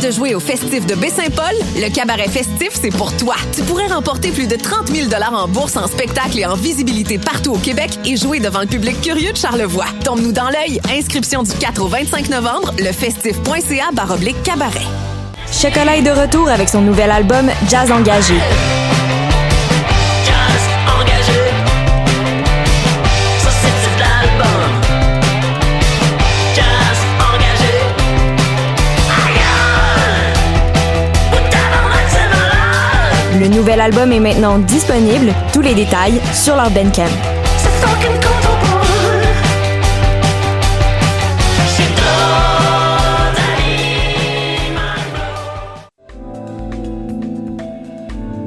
[0.00, 1.54] de jouer au festif de Baie-Saint-Paul?
[1.76, 3.34] Le cabaret festif, c'est pour toi.
[3.54, 7.52] Tu pourrais remporter plus de 30 000 en bourse, en spectacle et en visibilité partout
[7.52, 9.86] au Québec et jouer devant le public curieux de Charlevoix.
[10.04, 10.80] Tombe-nous dans l'œil.
[10.90, 14.86] Inscription du 4 au 25 novembre, lefestif.ca baroblique cabaret.
[15.52, 18.34] Chocolat est de retour avec son nouvel album Jazz Engagé.
[33.44, 37.04] Le nouvel album est maintenant disponible, tous les détails sur leur Bandcamp.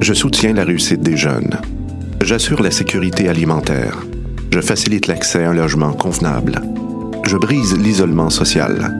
[0.00, 1.60] Je soutiens la réussite des jeunes.
[2.20, 3.98] J'assure la sécurité alimentaire.
[4.50, 6.60] Je facilite l'accès à un logement convenable.
[7.24, 8.92] Je brise l'isolement social.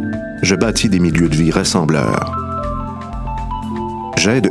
[0.44, 2.47] Je bâtis des milieux de vie rassembleurs.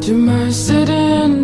[0.00, 1.43] To my sitting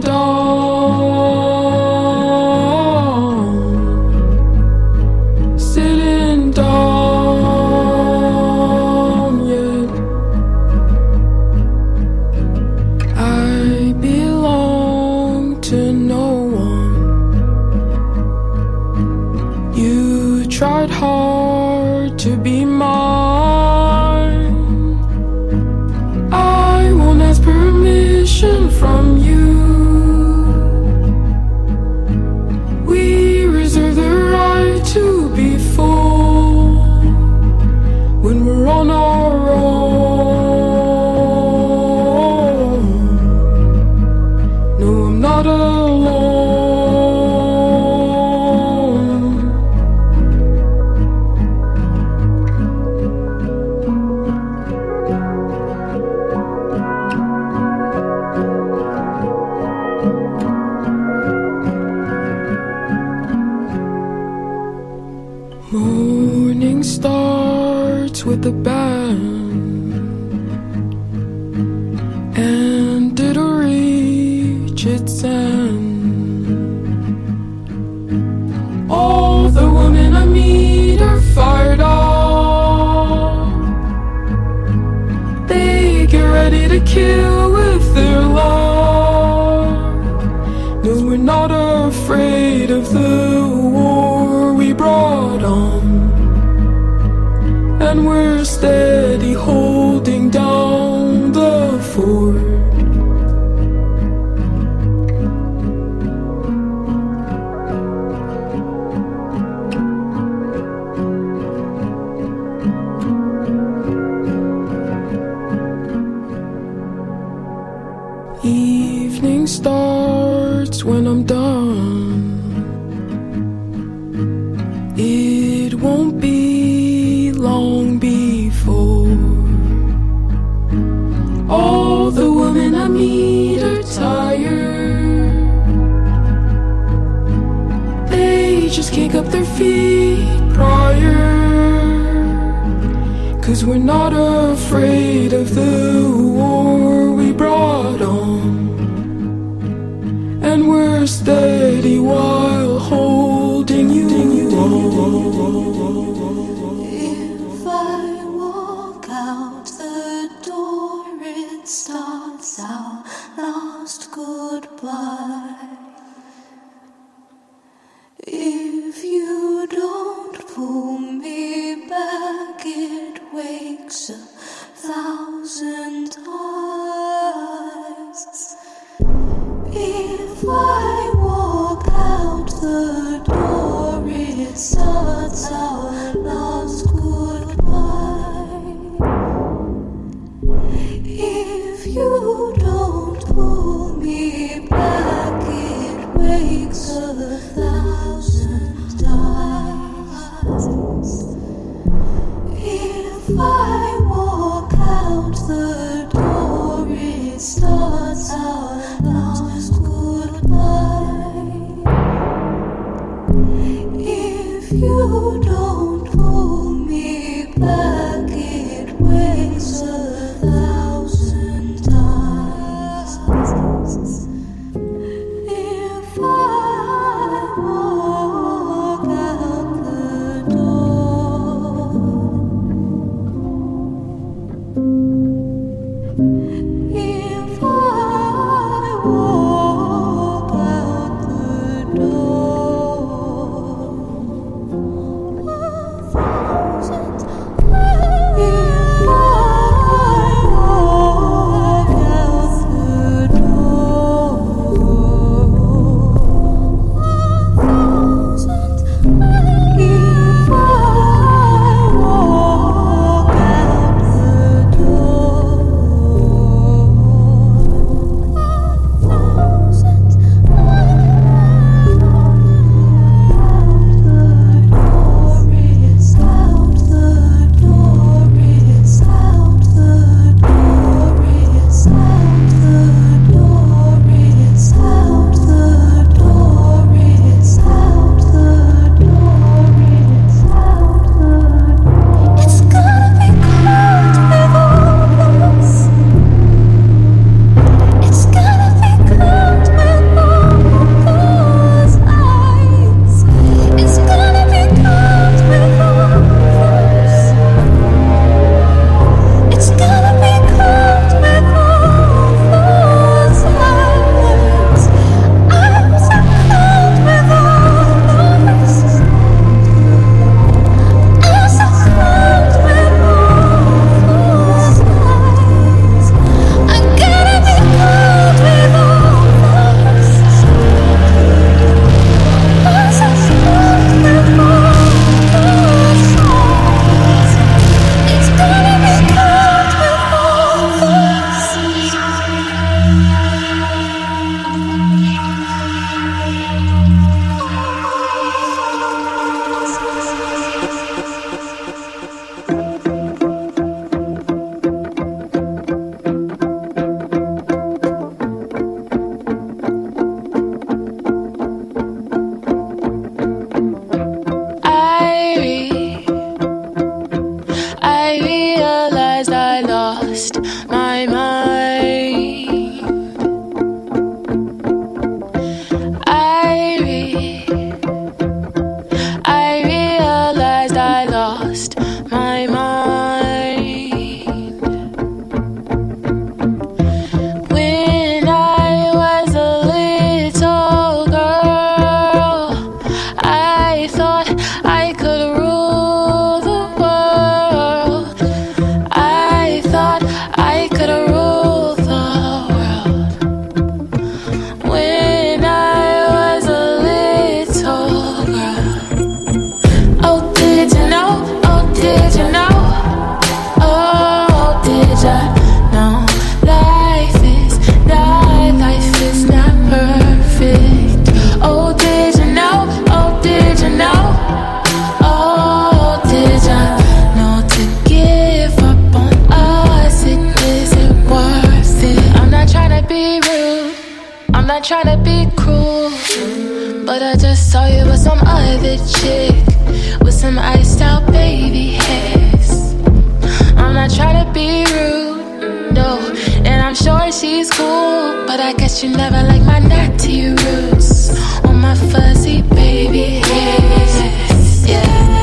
[446.70, 451.10] I'm sure she's cool, but I guess you never like my natty roots
[451.44, 454.70] or my fuzzy baby hairs.
[454.70, 455.19] Yeah.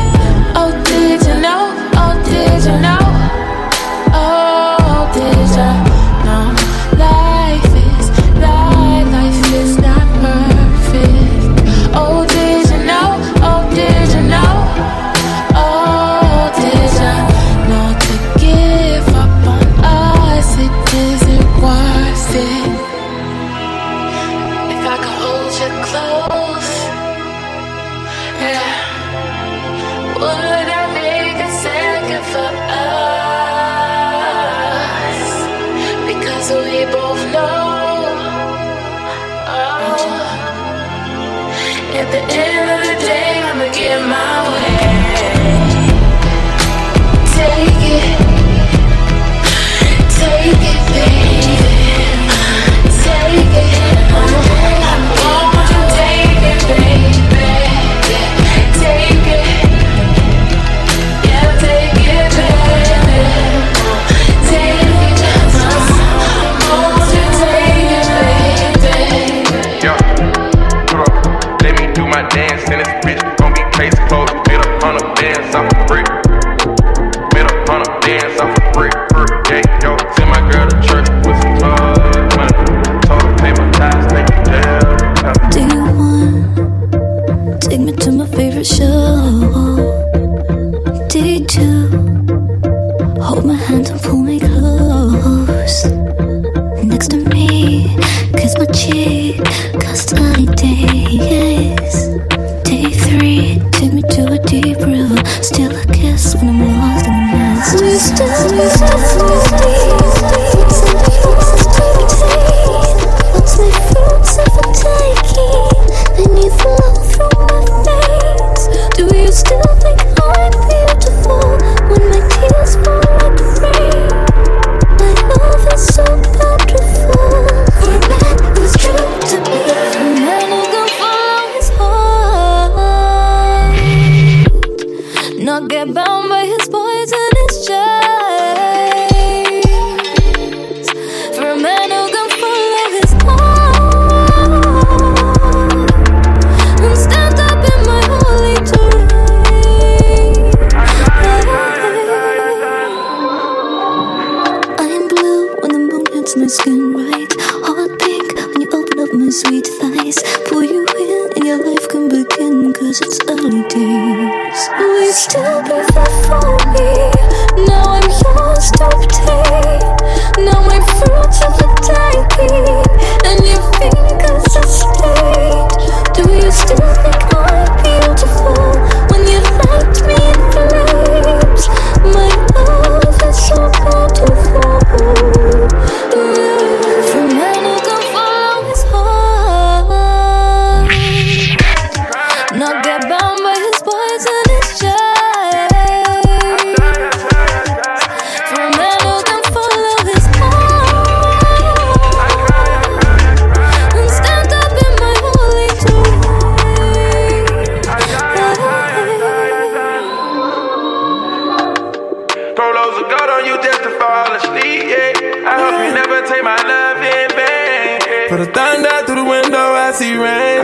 [218.28, 220.60] Put a thunder through the window, I see rain.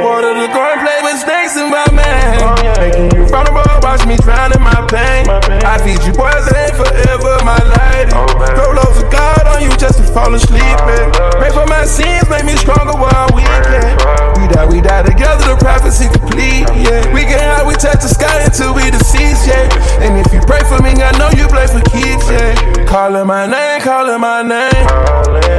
[0.00, 2.40] Water the corn, play with snakes in my man.
[2.40, 2.72] Oh, yeah.
[2.80, 5.28] Making you vulnerable, watch me drown in my pain.
[5.28, 5.60] my pain.
[5.60, 8.16] I feed you poison forever, my lady.
[8.16, 8.24] Oh,
[8.56, 10.64] Throw loads of God on you just to fall asleep.
[10.64, 13.92] Oh, Pray for my sins, make me stronger while we can.
[14.40, 16.64] We die, we die together, the prophecy complete.
[16.72, 17.12] Yeah.
[17.12, 19.68] We can hide, we touch the sky until we deceased, yeah.
[20.00, 22.56] And if you pray for me, I know you play for kids, yeah.
[22.88, 24.86] Calling my name, calling my name.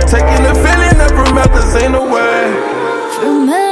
[0.09, 0.82] Taking the feeling.
[1.03, 3.62] Never met the ain't no way.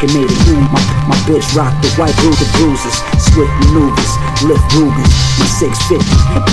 [0.00, 0.64] Jacket made of human.
[0.72, 2.96] My, my bitch rock the white the bruises.
[3.20, 4.12] Swift maneuvers,
[4.44, 5.12] lift Rubens.
[5.36, 6.00] My 650,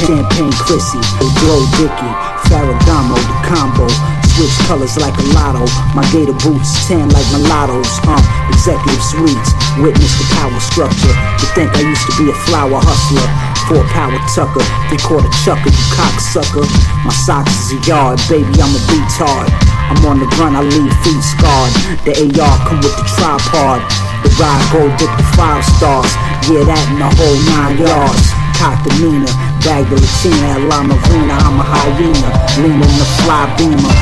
[0.04, 1.00] champagne Chrissy.
[1.40, 2.12] Glow Dicky,
[2.48, 3.88] Ferragamo, the combo.
[4.36, 5.66] Switch colors like a lotto.
[5.96, 7.90] My gator boots tan like mulattoes.
[8.04, 8.20] Uh,
[8.52, 9.52] executive suites.
[9.80, 11.14] Witness the power structure.
[11.40, 13.28] You think I used to be a flower hustler?
[13.68, 16.64] Four power tucker, three quarter chucker, you cocksucker.
[17.04, 19.67] My socks is a yard, baby, I'm a retard.
[19.88, 21.72] I'm on the run, I leave feet scarred.
[22.04, 23.80] The AR come with the tripod.
[24.24, 26.12] The ride gold dip the five stars.
[26.52, 28.28] Yeah, that in the whole nine yards.
[28.58, 29.32] The Nina,
[29.64, 32.30] bag the Latina, at La Marina, I'm a hyena.
[32.60, 33.96] Lean in the fly beamer.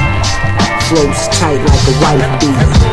[0.87, 2.85] Flows tight like a wife beater.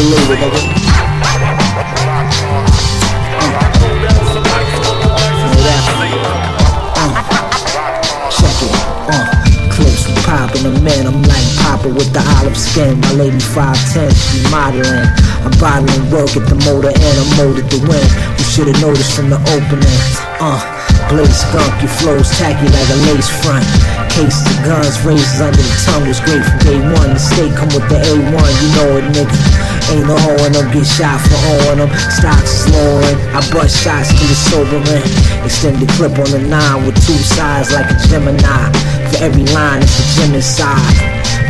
[0.00, 0.40] Moss
[10.24, 13.00] poppin' a man, I'm like Papa with the olive skin.
[13.00, 15.08] My lady 5'10, she modeling.
[15.44, 18.06] I'm bottling work at the motor and I'm molded to win.
[18.38, 20.00] You should've noticed from the opening.
[20.40, 20.80] Uh.
[21.10, 23.66] Blaze skunk, your flow's tacky like a lace front.
[24.14, 27.10] Case the guns, razors under the tongue was great from day one.
[27.10, 29.49] The state come with the A1, you know it, nigga.
[29.90, 31.90] Ain't no hoe in them, get shot for owing them.
[32.14, 35.02] Stocks is lowering, I bust shots to the sober man.
[35.42, 38.70] Extend the clip on the nine with two sides like a Gemini.
[39.10, 40.94] For every line, it's a genocide.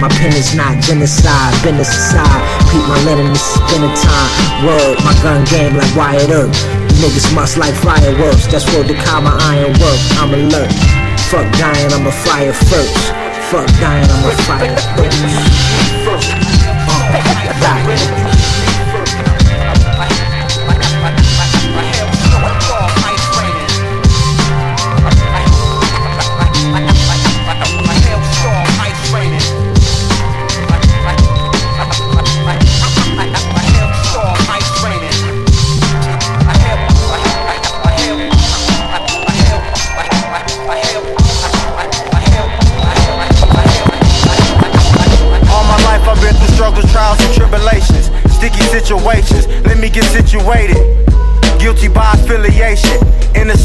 [0.00, 2.40] My pen is not genocide, business aside.
[2.72, 4.32] Peep my linen, this is dinner time.
[4.64, 6.48] Word, my gun game like Wyatt Earp.
[6.96, 10.00] Niggas must like fireworks, that's where the karma iron work.
[10.16, 10.72] I'm alert.
[11.28, 12.96] Fuck dying, I'm a fire first.
[13.52, 16.32] Fuck dying, I'm a fire first.
[17.62, 18.26] Uh,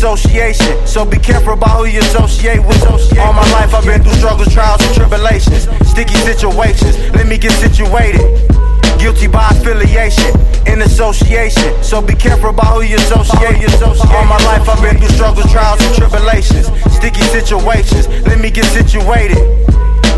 [0.05, 0.85] association.
[0.85, 2.79] So be careful about who you associate with.
[2.85, 5.67] All my life I've been through struggles, trials, and tribulations.
[5.89, 6.95] Sticky situations.
[7.15, 8.21] Let me get situated.
[8.99, 10.31] Guilty by affiliation,
[10.67, 11.83] in association.
[11.83, 13.65] So be careful about who you associate.
[13.81, 16.67] All my life I've been through struggles, trials, and tribulations.
[16.93, 18.07] Sticky situations.
[18.27, 19.41] Let me get situated.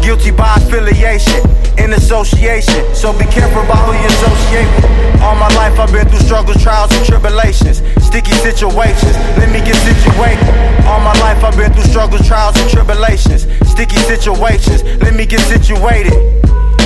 [0.08, 1.44] Guilty by affiliation,
[1.78, 2.96] in association.
[2.96, 5.20] So be careful about who you associate with.
[5.20, 7.84] All my life I've been through struggles, trials, and tribulations.
[8.00, 10.48] Sticky situations, let me get situated.
[10.88, 13.52] All my life I've been through struggles, trials, and tribulations.
[13.68, 16.16] Sticky situations, let me get situated.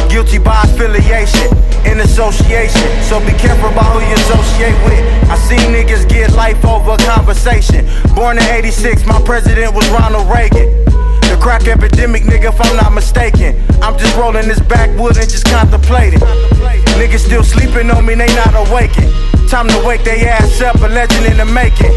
[0.09, 1.45] Guilty by affiliation,
[1.85, 2.89] in association.
[3.05, 4.97] So be careful about who you associate with.
[5.29, 7.85] I seen niggas get life over conversation.
[8.15, 10.90] Born in 86, my president was Ronald Reagan.
[11.31, 13.55] The crack epidemic, nigga, if I'm not mistaken.
[13.81, 16.19] I'm just rolling this backwood and just contemplating.
[16.99, 19.07] Niggas still sleeping on me, they not awakened.
[19.47, 21.95] Time to wake they ass up, a legend in the making.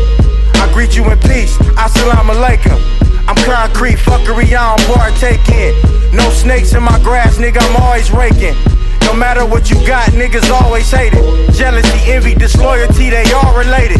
[0.62, 2.78] I greet you in peace, assalamu alaikum.
[3.26, 5.74] I'm concrete, fuckery I don't partake in.
[6.16, 8.54] No snakes in my grass, nigga, I'm always raking.
[9.02, 11.52] No matter what you got, niggas always hate it.
[11.54, 13.98] Jealousy, envy, disloyalty, they all related.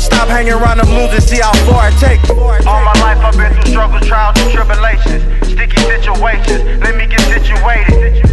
[0.00, 2.30] Stop hanging around them losers, see how far it takes.
[2.30, 5.22] All my life I've been through struggles, trials, and tribulations.
[5.44, 8.24] Sticky situations, let me get situated.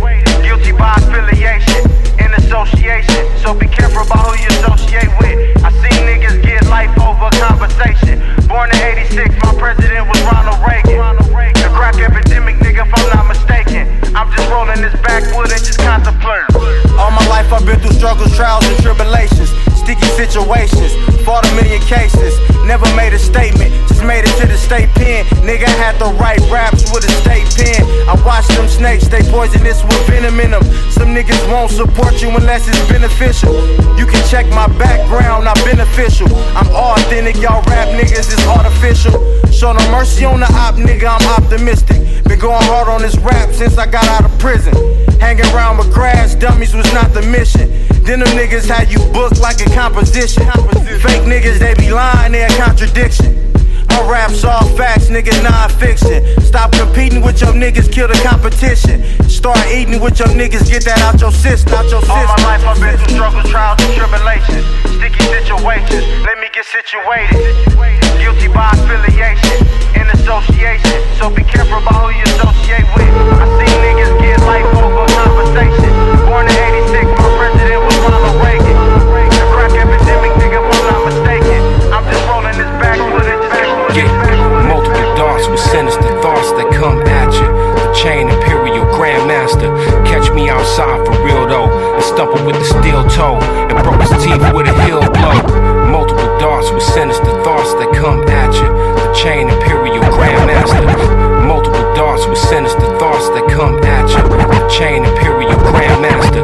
[0.48, 1.84] Guilty by affiliation,
[2.24, 3.28] in association.
[3.44, 5.60] So be careful about who you associate with.
[5.60, 8.24] I seen niggas get life over conversation.
[8.48, 8.80] Born in
[9.12, 11.20] 86, my president was Ronald Reagan.
[11.52, 14.07] The crack epidemic, nigga, if I'm not mistaken.
[14.28, 16.52] I'm just rolling this backwood and just contemplating.
[17.00, 19.48] All my life I've been through struggles, trials, and tribulations
[19.88, 20.92] sticky situations.
[21.24, 22.36] Fought a million cases,
[22.68, 25.24] never made a statement, just made it to the state pen.
[25.48, 27.88] Nigga had to write raps with a state pen.
[28.04, 30.64] I watched them snakes, they poisonous with venom in them.
[30.92, 33.56] Some niggas won't support you unless it's beneficial.
[33.96, 36.28] You can check my background, I'm beneficial.
[36.52, 39.16] I'm authentic, y'all rap niggas is artificial.
[39.52, 42.04] Show no mercy on the op, nigga, I'm optimistic.
[42.28, 44.74] Been going hard on this rap since I got out of prison.
[45.20, 47.70] Hanging around with grass dummies was not the mission.
[48.04, 50.46] Then them niggas had you booked like a composition.
[51.02, 53.57] Fake niggas, they be lying, they a contradiction.
[53.98, 56.22] My raps all facts, nigga, non-fiction.
[56.46, 59.02] Stop competing with your niggas, kill the competition.
[59.26, 61.74] Start eating with your niggas, get that out your system.
[61.74, 62.30] Out your system.
[62.30, 64.62] All my life I've been through struggles, trials, and tribulations.
[65.02, 67.42] Sticky situations, let me get situated.
[68.22, 69.66] Guilty by affiliation,
[69.98, 71.02] in association.
[71.18, 73.10] So be careful about who you associate with.
[73.10, 75.90] I see niggas get life over conversation.
[76.30, 76.77] Born in 86,
[92.18, 92.34] though.
[92.34, 93.38] And stumble with the steel toe.
[93.70, 95.38] And broke his teeth with a heel blow.
[95.90, 98.70] Multiple darts with sinister thoughts that come at you.
[98.98, 100.84] The chain imperial grandmaster.
[101.46, 104.22] Multiple darts with sinister thoughts that come at you.
[104.26, 106.44] The chain imperial grandmaster.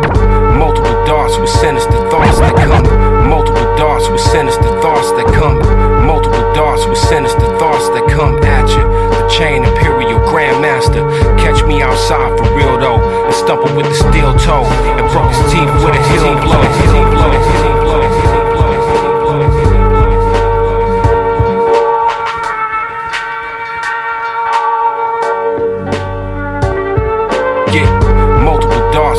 [0.58, 2.86] Multiple darts with sinister thoughts that come.
[3.28, 5.60] Multiple darts with sinister thoughts that come.
[6.06, 8.86] Multiple darts with sinister thoughts that come at you.
[9.18, 11.04] The chain imperial grandmaster.
[11.38, 13.02] Catch me outside for real though.
[13.26, 14.64] And stumble with the steel toe.
[15.13, 16.62] Broke his teeth with a heel blow.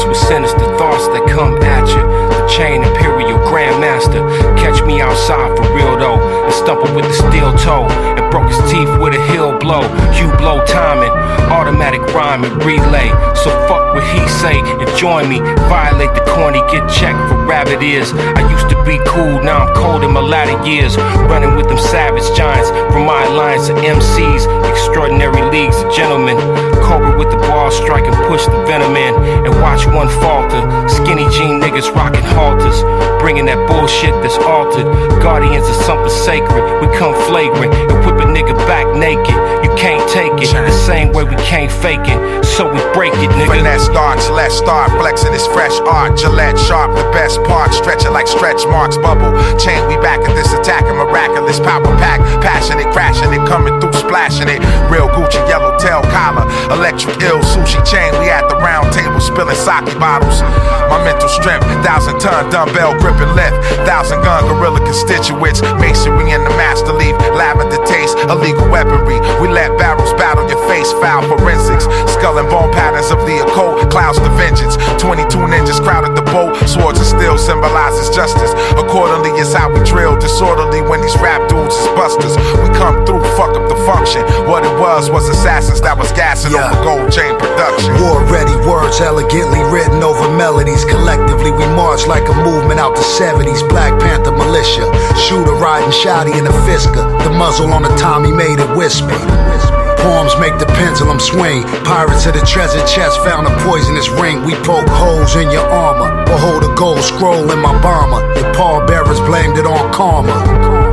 [0.08, 2.02] With sinister thoughts that come at you.
[2.36, 4.20] The chain imperial grandmaster.
[4.58, 6.20] Catch me outside for real though.
[6.44, 7.88] And stumble with the steel toe.
[8.34, 9.86] Broke his teeth with a heel blow.
[10.18, 11.14] You blow timing.
[11.54, 13.06] Automatic rhyming relay.
[13.38, 15.38] So fuck what he say and join me.
[15.70, 18.12] Violate the corny, get checked for rabbit ears.
[18.12, 20.96] I used to be cool, now I'm cold in my latter years.
[21.30, 24.48] Running with them savage giants from my alliance of MCs.
[24.70, 26.36] Extraordinary leagues of gentlemen.
[26.82, 29.14] Cobra with the ball strike and push the venom in.
[29.46, 30.62] And watch one falter.
[30.88, 32.80] Skinny jean niggas rocking halters.
[33.20, 34.88] Bringing that bullshit that's altered.
[35.22, 36.62] Guardians of something sacred.
[36.80, 39.36] We come flagrant and whip a nigga back naked.
[39.64, 42.44] You can't take it the same way we can't fake it.
[42.44, 43.58] So we break it, nigga.
[43.58, 46.18] Finesse starts, let's start flexing this fresh art.
[46.18, 47.74] Gillette sharp, the best part.
[47.74, 49.32] Stretch it like stretch marks, bubble.
[49.58, 50.84] Chain, we back at this attack.
[50.84, 52.20] A miraculous power pack.
[52.42, 54.60] Passionate, crashing it, coming through, splashing it.
[54.90, 56.46] Real Gucci, yellow tail collar.
[56.70, 58.12] Electric ill sushi chain.
[58.20, 60.42] We at the round table spilling sake bottles.
[60.90, 63.56] My mental strength, thousand ton dumbbell gripping left.
[63.86, 65.62] Thousand gun gorilla constituents.
[65.80, 67.16] Masonry in the master leaf.
[67.34, 69.18] Lavender taste, illegal weaponry.
[69.40, 71.84] We let barrels battle your face, foul forensics.
[72.12, 74.76] Skull and bone patterns of the occult, clouds the vengeance.
[75.00, 78.52] 22 ninjas crowded the boat, swords and steel symbolizes justice.
[78.76, 82.36] Accordingly, is how we drill disorderly when these rap dudes is busters.
[82.60, 84.20] We come through, fuck up the function.
[84.44, 86.68] What it was was assassins that was gassing Yeah.
[86.68, 87.96] over gold chain production.
[88.04, 90.84] War ready words elegantly written over melodies.
[90.84, 93.62] Collectively, we march like a movement out the 70s.
[93.72, 94.84] Black Panther militia.
[95.16, 97.04] Shooter riding shotty in a Fisker.
[97.24, 99.83] The muzzle on the Tommy made it whisper.
[100.04, 101.62] Poems make the pendulum swing.
[101.82, 104.44] Pirates of the treasure chest found a poisonous ring.
[104.44, 106.26] We poke holes in your armor.
[106.26, 108.20] Behold a gold scroll in my bomber.
[108.38, 110.83] Your pallbearers blamed it on karma.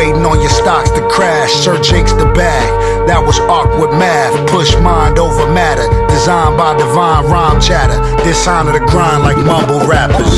[0.00, 1.52] Waiting on your stocks to crash.
[1.52, 2.64] Sir Jake's the bag.
[3.04, 4.32] That was awkward math.
[4.48, 5.84] Push mind over matter.
[6.08, 8.00] Designed by divine rhyme chatter.
[8.24, 10.32] Dishonor the grind like mumble rappers.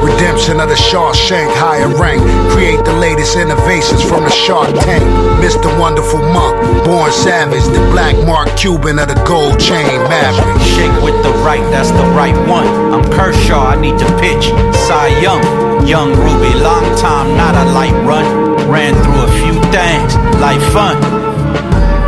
[0.00, 2.24] Redemption of the Shawshank higher rank.
[2.56, 5.04] Create the latest innovations from the Shark Tank.
[5.44, 5.68] Mr.
[5.76, 6.56] Wonderful Monk.
[6.88, 7.68] Born savage.
[7.68, 10.56] The black mark Cuban of the gold chain maverick.
[10.72, 12.64] Shake with the right, that's the right one.
[12.96, 14.48] I'm Kershaw, I need to pitch.
[14.88, 15.44] Cy Young,
[15.84, 18.51] Young Ruby, long time, not a light run.
[18.68, 21.21] Ran through a few things, like fun.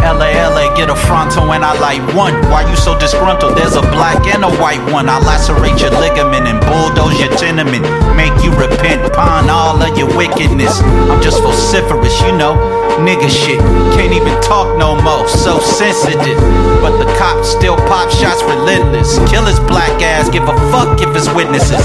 [0.04, 2.36] LA, LA, get a frontal when I light one.
[2.52, 3.56] Why you so disgruntled?
[3.56, 5.08] There's a black and a white one.
[5.08, 7.88] I lacerate your ligament and bulldoze your tenement.
[8.12, 10.80] Make you repent, pawn all of your wickedness.
[11.08, 12.52] I'm just vociferous, you know.
[13.00, 13.58] Nigga shit,
[13.96, 16.36] can't even talk no more, so sensitive.
[16.84, 19.18] But the cops still pop shots relentless.
[19.32, 21.80] Kill his black ass, give a fuck if it's witnesses.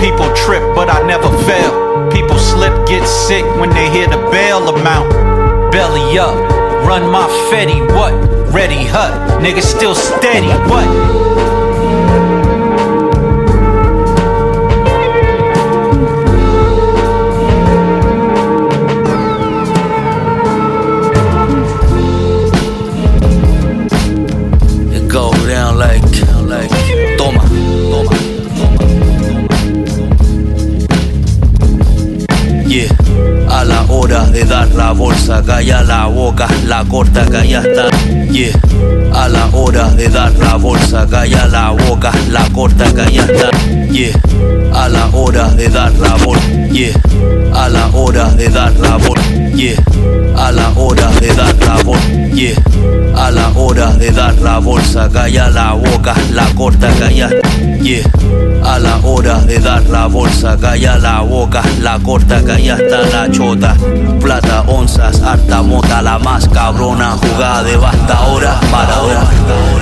[0.00, 2.08] People trip, but I never fail.
[2.10, 5.12] People slip, get sick when they hear the bail amount.
[5.70, 6.34] Belly up,
[6.90, 8.12] run my fetty, what?
[8.52, 11.29] Ready hut, nigga still steady, what?
[36.80, 37.88] La corta, calla está.
[38.30, 38.52] Yeah,
[39.12, 43.50] a la hora de dar la bolsa, calla la boca, la corta, calla está,
[43.90, 44.12] yeah,
[44.72, 46.94] a la hora de dar la bolsa, yeah,
[47.52, 49.76] a la hora de dar la bolsa, yeah,
[50.40, 52.54] a la hora de dar la bolsa, yeah,
[53.14, 57.28] a la hora de dar la bolsa, calla la boca, la corta, calla,
[57.82, 58.02] yeah,
[58.64, 63.30] a la hora de dar la bolsa, calla la boca, la corta, calla está la
[63.30, 63.76] chota,
[64.20, 69.24] plata, onzas, harta mota, la más cabrona, jugada de basta ahora, para ahora,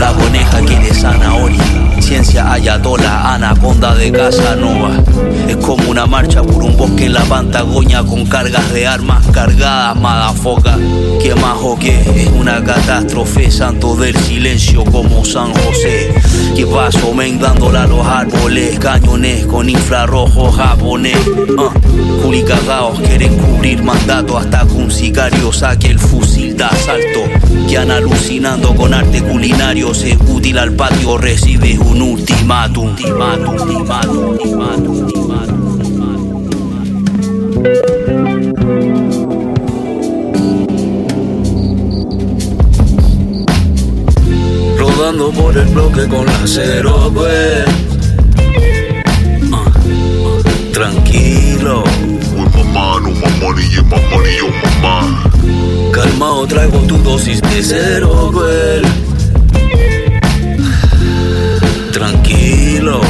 [0.00, 1.87] la coneja quiere zanahoria.
[2.08, 4.96] Ciencia ayatola, anaconda de Casanova.
[5.46, 9.94] Es como una marcha por un bosque en la Patagonia con cargas de armas cargadas,
[10.00, 10.78] madafoca.
[11.20, 12.00] Que más o qué?
[12.16, 16.14] Es una catástrofe, santo del silencio como San José.
[16.56, 21.18] Que paso men dándole a los árboles, cañones con infrarrojo japonés.
[21.26, 27.20] Uh, culicagaos quieren cubrir mandato hasta que un sicario saque el fusil de asalto.
[27.68, 32.88] Que han alucinando con arte culinario, se útil al patio, recibe un ultimátum.
[32.88, 35.68] ultimátum, ultimátum, ultimátum, ultimátum.
[44.78, 47.64] Rodando por el bloque con la cero, pues.
[49.52, 49.72] Ah,
[50.72, 51.84] tranquilo.
[52.54, 53.82] mamá, no money, yo
[54.82, 55.24] mamá.
[55.92, 59.07] Calmao, traigo tu dosis de cero, güey.
[62.08, 63.02] Tranquilo.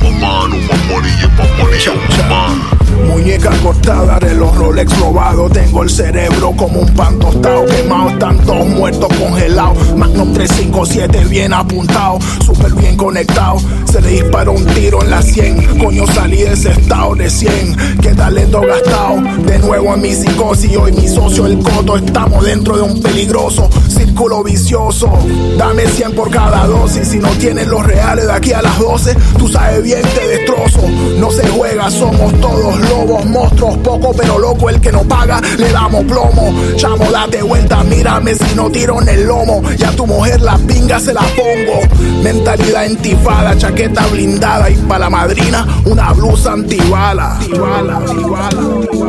[0.00, 2.77] mamá, no my money, yeah, my money, yo mamá.
[3.06, 5.52] Muñeca cortada de los Rolex robados.
[5.52, 7.66] Tengo el cerebro como un pan tostado.
[7.66, 9.96] Quemado, están todos muertos congelados.
[9.96, 12.18] Magnum 357 bien apuntado.
[12.44, 13.58] Súper bien conectado.
[13.90, 15.78] Se le disparó un tiro en la 100.
[15.78, 17.76] Coño, salí de ese estado de 100.
[18.00, 19.20] Qué talento gastado.
[19.44, 20.76] De nuevo en mi psicosis.
[20.76, 21.96] Hoy mi socio, el coto.
[21.96, 25.10] Estamos dentro de un peligroso círculo vicioso.
[25.56, 27.08] Dame 100 por cada dosis.
[27.08, 30.80] Si no tienes los reales de aquí a las 12, tú sabes bien te destrozo.
[31.18, 35.70] No se juega, somos todos lobos, monstruos, poco pero loco el que no paga, le
[35.70, 36.54] damos plomo.
[36.76, 39.62] Chamo, date vuelta, mírame si no tiro en el lomo.
[39.78, 41.80] Y a tu mujer la pinga se la pongo.
[42.22, 47.36] Mentalidad entifada, chaqueta blindada y para la madrina una blusa antibala.
[47.36, 49.08] Antibala, antibala, antibala.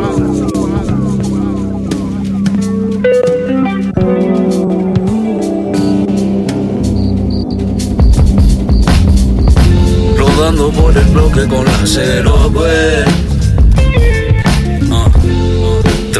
[10.18, 13.29] Rodando por el bloque con la cero, pues.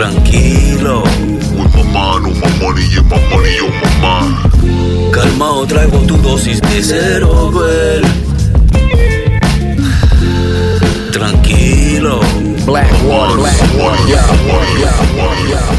[0.10, 1.04] Tranquilo.
[1.76, 4.52] mamá, no my money, yeah, my money, yo mamá.
[5.12, 8.02] Calmao, traigo tu dosis de cero, güey.
[11.12, 12.20] Tranquilo.
[12.66, 15.79] Black water, black water, yeah,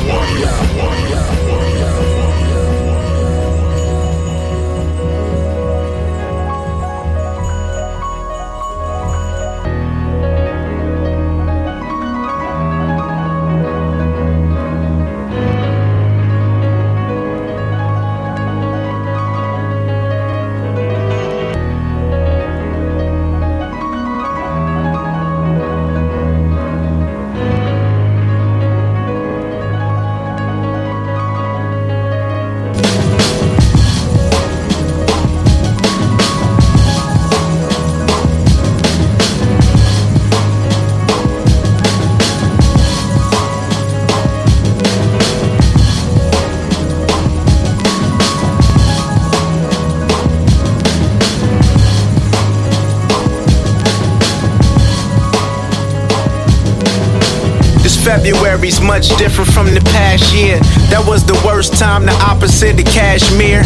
[58.11, 60.59] February's much different from the past year.
[60.91, 63.63] That was the worst time, the opposite of cashmere.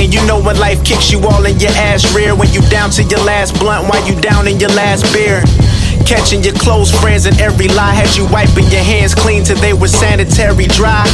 [0.00, 2.88] And you know when life kicks you all in your ass rear when you down
[2.96, 5.44] to your last blunt while you down in your last beer.
[6.08, 9.76] Catching your close friends in every lie had you wiping your hands clean till they
[9.76, 11.04] were sanitary dry.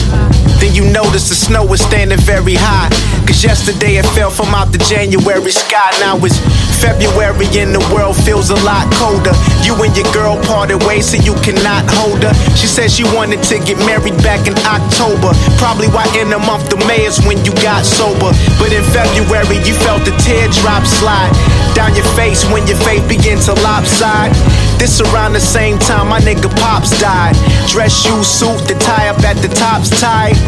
[0.63, 2.95] Then you notice the snow was standing very high.
[3.27, 5.91] Cause yesterday it fell from out the January sky.
[5.99, 6.39] Now it's
[6.79, 9.35] February and the world feels a lot colder.
[9.67, 12.35] You and your girl parted ways so you cannot hold her.
[12.55, 15.35] She said she wanted to get married back in October.
[15.59, 18.31] Probably why in the month of May is when you got sober.
[18.63, 21.35] But in February you felt the teardrop slide
[21.75, 24.33] down your face when your faith began to lopside.
[24.79, 27.35] This around the same time my nigga Pops died.
[27.67, 30.39] Dress shoe suit, the tie up at the top's tied.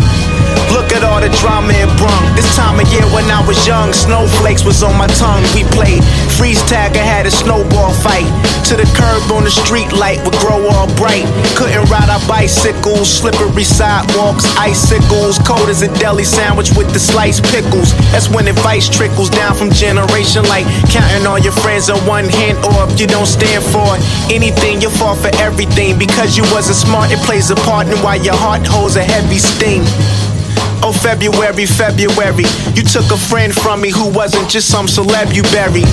[0.71, 2.25] Look at all the drama it brung.
[2.35, 5.43] This time of year when I was young, snowflakes was on my tongue.
[5.55, 6.03] We played
[6.39, 8.31] freeze tag, I had a snowball fight.
[8.71, 11.27] to the curb on the street light would grow all bright.
[11.59, 17.43] Couldn't ride our bicycles, slippery sidewalks, icicles, cold as a deli sandwich with the sliced
[17.51, 17.91] pickles.
[18.15, 22.59] That's when advice trickles down from generation like counting all your friends on one hand,
[22.65, 23.91] or if you don't stand for
[24.31, 27.11] anything, you fall for everything because you wasn't smart.
[27.11, 29.83] It plays a part in why your heart holds a heavy sting.
[30.91, 32.43] Oh, February, February,
[32.75, 35.87] you took a friend from me who wasn't just some celeb you buried.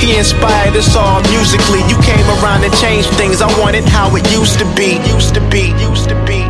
[0.00, 1.80] He inspired us all musically.
[1.90, 3.42] You came around and changed things.
[3.42, 5.02] I wanted how it used to be.
[5.10, 5.74] Used to be.
[5.82, 6.45] Used to be.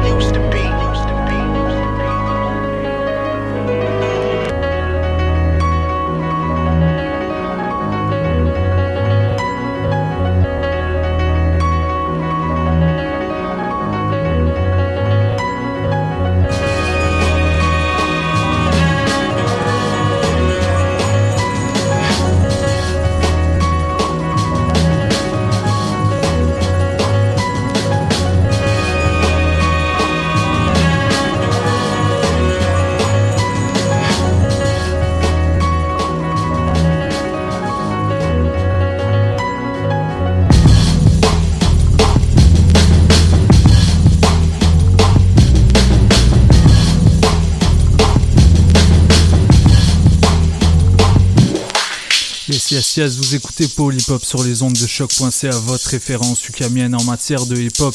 [52.99, 53.69] Vous écoutez
[54.09, 57.95] Hop sur les ondes de choc.ca, votre référence ukamienne en matière de hip hop.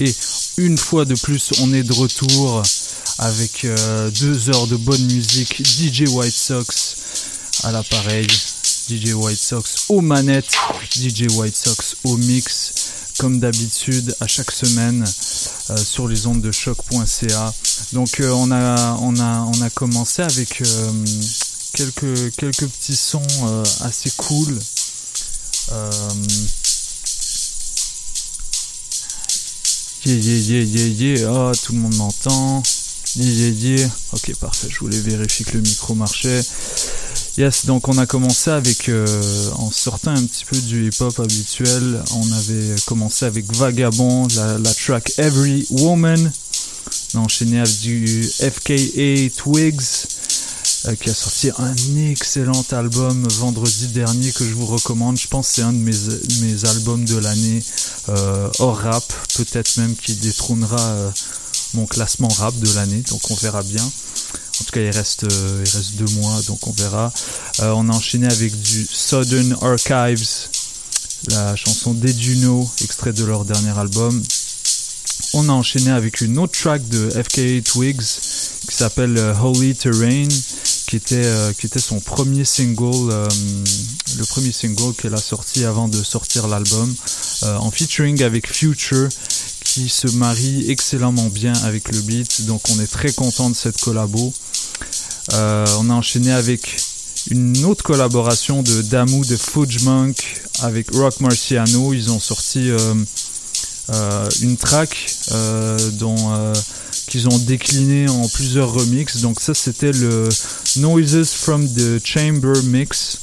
[0.00, 0.12] Et
[0.56, 2.60] une fois de plus, on est de retour
[3.18, 5.62] avec euh, deux heures de bonne musique.
[5.64, 6.96] DJ White Sox
[7.62, 8.26] à l'appareil,
[8.88, 10.56] DJ White Sox aux manettes,
[10.96, 12.72] DJ White Sox au mix,
[13.18, 15.04] comme d'habitude à chaque semaine
[15.70, 17.54] euh, sur les ondes de choc.ca.
[17.92, 20.60] Donc euh, on, a, on, a, on a commencé avec
[21.72, 24.58] quelques, quelques petits sons euh, assez cool.
[25.72, 25.90] Euh,
[30.06, 31.28] Yeah, yeah, yeah, yeah, yeah.
[31.30, 32.62] Ah, tout le monde m'entend.
[33.16, 33.88] Yeah, yeah, yeah.
[34.12, 34.68] Ok, parfait.
[34.70, 36.40] Je voulais vérifier que le micro marchait.
[37.36, 42.02] Yes, donc on a commencé avec, euh, en sortant un petit peu du hip-hop habituel,
[42.14, 46.32] on avait commencé avec Vagabond, la, la track Every Woman.
[47.14, 49.82] On a enchaîné avec du FKA Twigs,
[51.00, 51.74] qui a sorti un
[52.10, 55.18] excellent album vendredi dernier que je vous recommande.
[55.18, 55.96] Je pense que c'est un de mes,
[56.40, 57.62] mes albums de l'année
[58.08, 59.04] euh, hors rap,
[59.36, 61.10] peut-être même qui détrônera euh,
[61.74, 63.84] mon classement rap de l'année, donc on verra bien.
[63.84, 67.12] En tout cas, il reste, euh, il reste deux mois, donc on verra.
[67.60, 70.28] Euh, on a enchaîné avec du Southern Archives,
[71.28, 74.22] la chanson Deduno, extrait de leur dernier album.
[75.32, 78.02] On a enchaîné avec une autre track de FKA Twigs
[78.68, 80.28] qui s'appelle euh, Holy Terrain,
[80.90, 83.28] qui était, euh, qui était son premier single, euh,
[84.18, 86.92] le premier single qu'elle a sorti avant de sortir l'album,
[87.44, 89.08] euh, en featuring avec Future,
[89.62, 92.44] qui se marie excellemment bien avec le beat.
[92.46, 94.34] Donc on est très content de cette collabo.
[95.32, 96.80] On a enchaîné avec
[97.30, 101.94] une autre collaboration de Damu de Fudge Monk avec Rock Marciano.
[101.94, 102.68] Ils ont sorti
[104.42, 106.54] une track euh, dont euh,
[107.08, 109.18] qu'ils ont décliné en plusieurs remixes.
[109.18, 110.28] Donc ça c'était le
[110.76, 113.18] Noises from the Chamber mix.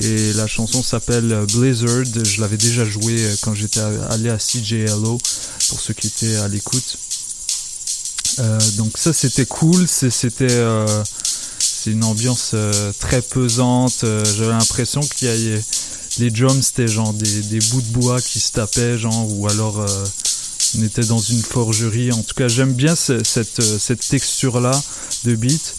[0.00, 2.04] Et la chanson s'appelle Blizzard.
[2.24, 3.80] Je l'avais déjà joué euh, quand j'étais
[4.10, 5.18] allé à CJLO
[5.68, 6.98] pour ceux qui étaient à l'écoute.
[8.40, 9.86] Euh, donc ça c'était cool.
[9.86, 11.04] C'était euh,
[11.86, 14.02] une ambiance euh, très pesante.
[14.04, 15.60] Euh, J'avais l'impression qu'il y
[16.18, 19.86] les drums c'était genre des, bouts de bois qui se tapaient genre ou alors euh,
[20.78, 22.12] on était dans une forgerie.
[22.12, 24.80] En tout cas j'aime bien ce- cette, euh, texture là
[25.24, 25.74] de beat.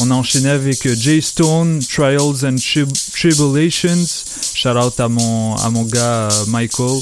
[0.00, 4.06] On a enchaîné avec euh, Jay Stone, Trials and Trib- Tribulations.
[4.54, 7.00] Shout out à mon, gars Michael.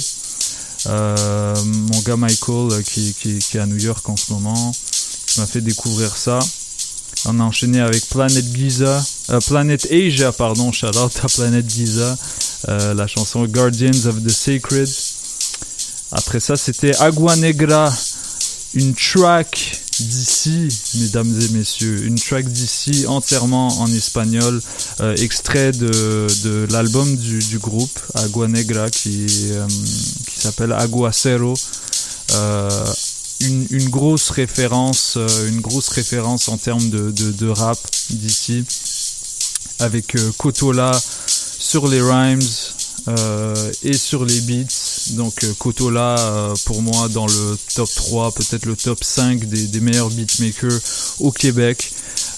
[0.87, 4.73] Mon gars Michael qui, qui, est à New York en ce moment.
[5.27, 6.39] Qui m'a fait découvrir ça.
[7.25, 9.03] On a enchaîné avec Planet Giza,
[9.47, 12.19] Planet Asia, pardon, shout out à Planet Giza,
[12.69, 14.89] euh, la chanson Guardians of the Sacred.
[16.13, 17.93] Après ça, c'était Agua Negra,
[18.75, 24.61] une track d'ici, mesdames et messieurs, une track d'ici entièrement en espagnol,
[25.01, 29.67] euh, extrait de, de l'album du, du groupe Agua Negra qui, euh,
[30.29, 31.55] qui s'appelle Aguacero.
[32.33, 32.87] Euh,
[33.41, 37.79] une, une grosse référence, une grosse référence en termes de, de, de rap
[38.11, 38.65] d'ici,
[39.81, 40.93] avec Kotola
[41.63, 42.41] sur les rhymes
[43.09, 45.13] euh, et sur les beats.
[45.13, 49.81] Donc euh, Kotola, euh, pour moi, dans le top 3, peut-être le top 5 des,
[49.81, 50.81] meilleurs beatmakers
[51.21, 51.93] au Québec.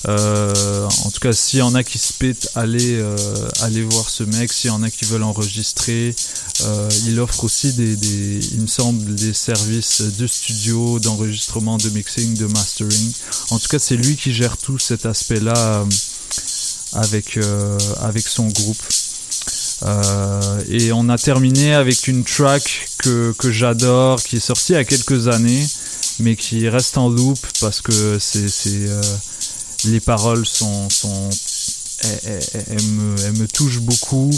[0.06, 3.16] En tout cas, s'il y en a qui spit, allez, euh,
[3.60, 4.52] allez voir ce mec.
[4.52, 6.14] S'il y en a qui veulent enregistrer,
[7.06, 13.12] il offre aussi des, des, des services de studio, d'enregistrement, de mixing, de mastering.
[13.50, 15.86] En tout cas, c'est lui qui gère tout cet aspect-là
[16.92, 17.38] avec
[18.28, 18.82] son groupe.
[19.84, 24.76] Euh, et on a terminé avec une track que, que j'adore, qui est sortie il
[24.76, 25.66] y a quelques années,
[26.20, 29.02] mais qui reste en loop parce que c'est, euh,
[29.86, 31.28] les paroles sont, sont
[32.02, 32.20] elles,
[32.54, 34.30] elles- elles me, elles me touchent beaucoup.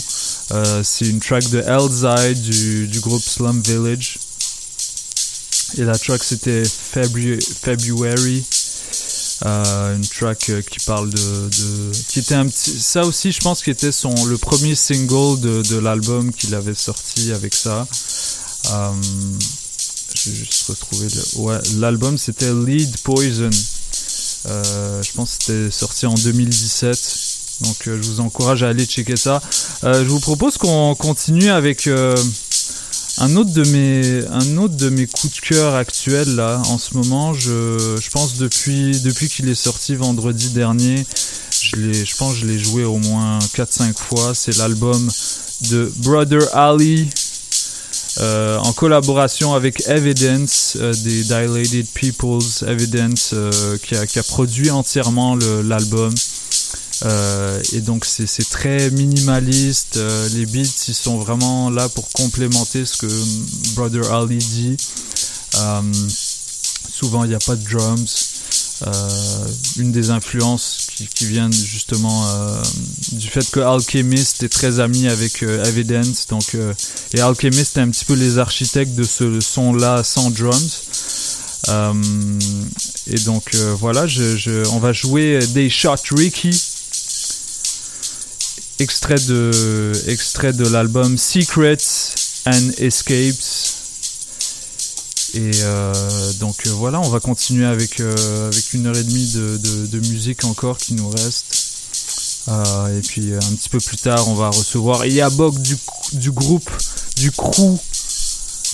[0.53, 4.19] Euh, c'est une track de Elzai du, du groupe Slum Village.
[5.79, 8.45] Et la track c'était Febru- February.
[9.45, 13.71] Euh, une track euh, qui parle de, qui était un ça aussi je pense qui
[13.71, 17.87] était son le premier single de, l'album qu'il avait sorti avec ça.
[18.73, 18.93] Euh,
[20.15, 23.51] juste retrouver ouais l'album c'était Lead Poison.
[24.47, 27.19] Euh, je pense c'était sorti en 2017
[27.61, 29.43] donc je vous encourage à aller checker ça.
[29.83, 31.89] Je vous propose qu'on continue avec
[33.19, 36.95] un autre de mes un autre de mes coups de cœur actuels là en ce
[36.95, 41.05] moment je, je pense depuis depuis qu'il est sorti vendredi dernier
[41.63, 44.35] je l'ai je pense que je l'ai joué au moins 4 5 fois.
[44.35, 45.11] C'est l'album
[45.71, 47.09] de Brother Ali
[48.19, 54.23] euh, en collaboration avec Evidence euh, des Dilated People's Evidence euh, qui, a, qui a
[54.23, 56.15] produit entièrement l'album
[57.05, 59.99] euh, et donc c'est très minimaliste.
[59.99, 64.77] euh, les beats ils sont vraiment là pour complémenter ce que Brother Ali dit.
[65.57, 65.83] Euh,
[66.93, 68.33] souvent il n'y a pas de drums.
[69.79, 72.27] Une des influences qui, qui vient justement
[73.13, 76.55] du fait que Alchemist est très ami avec Evidence donc
[77.15, 80.83] et Alchemist est un petit peu les architectes de ce son là sans drums
[83.07, 84.05] et donc voilà
[84.73, 86.51] on va jouer They Shot Ricky
[88.79, 91.77] extrait de extrait de l'album Secrets
[92.47, 93.75] and Escapes.
[95.35, 99.33] Et euh, donc euh, voilà on va continuer avec euh, avec une heure et demie
[99.33, 99.57] de,
[99.87, 101.45] de- musique encore qui nous reste.
[102.49, 105.77] Et puis un petit peu plus tard on va recevoir Yabok du,
[106.13, 106.71] du groupe
[107.17, 107.77] du crew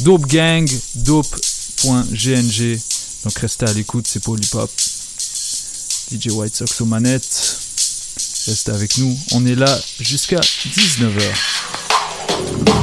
[0.01, 2.79] Dope Gang Dope.gng
[3.25, 4.71] donc restez à l'écoute c'est Polypop.
[6.13, 7.59] DJ White Sox aux manettes
[8.47, 12.82] Restez avec nous, on est là jusqu'à 19h.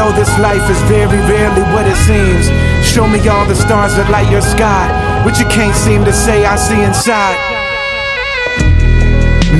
[0.00, 2.48] Know this life is very rarely what it seems.
[2.80, 4.88] Show me all the stars that light your sky.
[5.28, 7.36] What you can't seem to say, I see inside.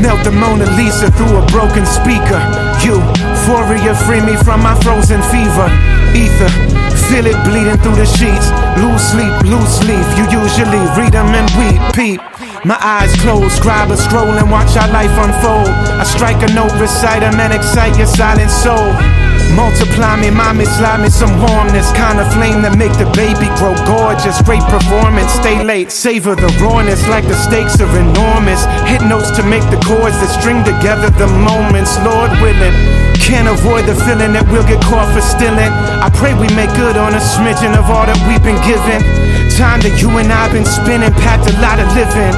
[0.00, 2.40] Melt the Mona Lisa through a broken speaker.
[2.80, 5.68] Euphoria, free me from my frozen fever.
[6.16, 6.48] Ether,
[7.12, 8.48] feel it bleeding through the sheets.
[8.80, 10.06] Lose sleep, lose sleep.
[10.16, 12.20] You usually read them and weep, peep.
[12.64, 15.68] My eyes closed, scribe a scroll and watch our life unfold.
[16.00, 19.19] I strike a note, recite recite 'em and excite your silent soul.
[19.54, 21.90] Multiply me, mommy, slide me some warmness.
[21.92, 24.38] Kind of flame that make the baby grow gorgeous.
[24.42, 28.64] Great performance, stay late, savor the rawness like the stakes are enormous.
[28.86, 32.74] Hit notes to make the chords that string together the moments, Lord willing.
[33.18, 35.70] Can't avoid the feeling that we'll get caught for stealing.
[36.02, 39.02] I pray we make good on a smidgen of all that we've been given.
[39.54, 42.34] Time that you and I've been spending, packed a lot of living.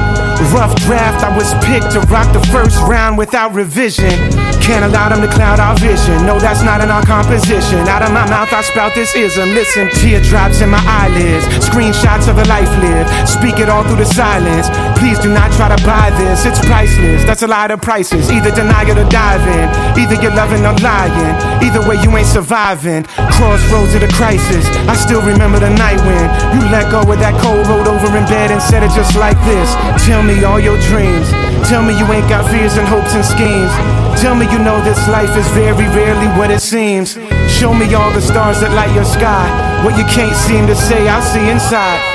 [0.51, 4.42] Rough draft, I was picked to rock the first round without revision.
[4.63, 6.25] Can't allow them to cloud our vision.
[6.25, 7.83] No, that's not in our composition.
[7.83, 9.49] Out of my mouth, I spout this ism.
[9.51, 11.43] Listen, teardrops in my eyelids.
[11.59, 13.11] Screenshots of a life lived.
[13.27, 14.71] Speak it all through the silence.
[14.97, 16.45] Please do not try to buy this.
[16.45, 17.27] It's priceless.
[17.27, 18.31] That's a lot of prices.
[18.31, 19.67] Either deny it or dive in.
[19.99, 21.35] Either you're loving or lying.
[21.59, 23.03] Either way, you ain't surviving.
[23.35, 24.63] Crossroads of the crisis.
[24.87, 26.23] I still remember the night when
[26.55, 29.37] you let go of that cold road over in bed and said it just like
[29.43, 29.67] this.
[30.07, 31.27] Tell me all your dreams.
[31.69, 33.71] Tell me you ain't got fears and hopes and schemes.
[34.21, 37.17] Tell me you know this life is very rarely what it seems.
[37.47, 39.47] Show me all the stars that light your sky.
[39.83, 42.12] What you can't seem to say, I see inside.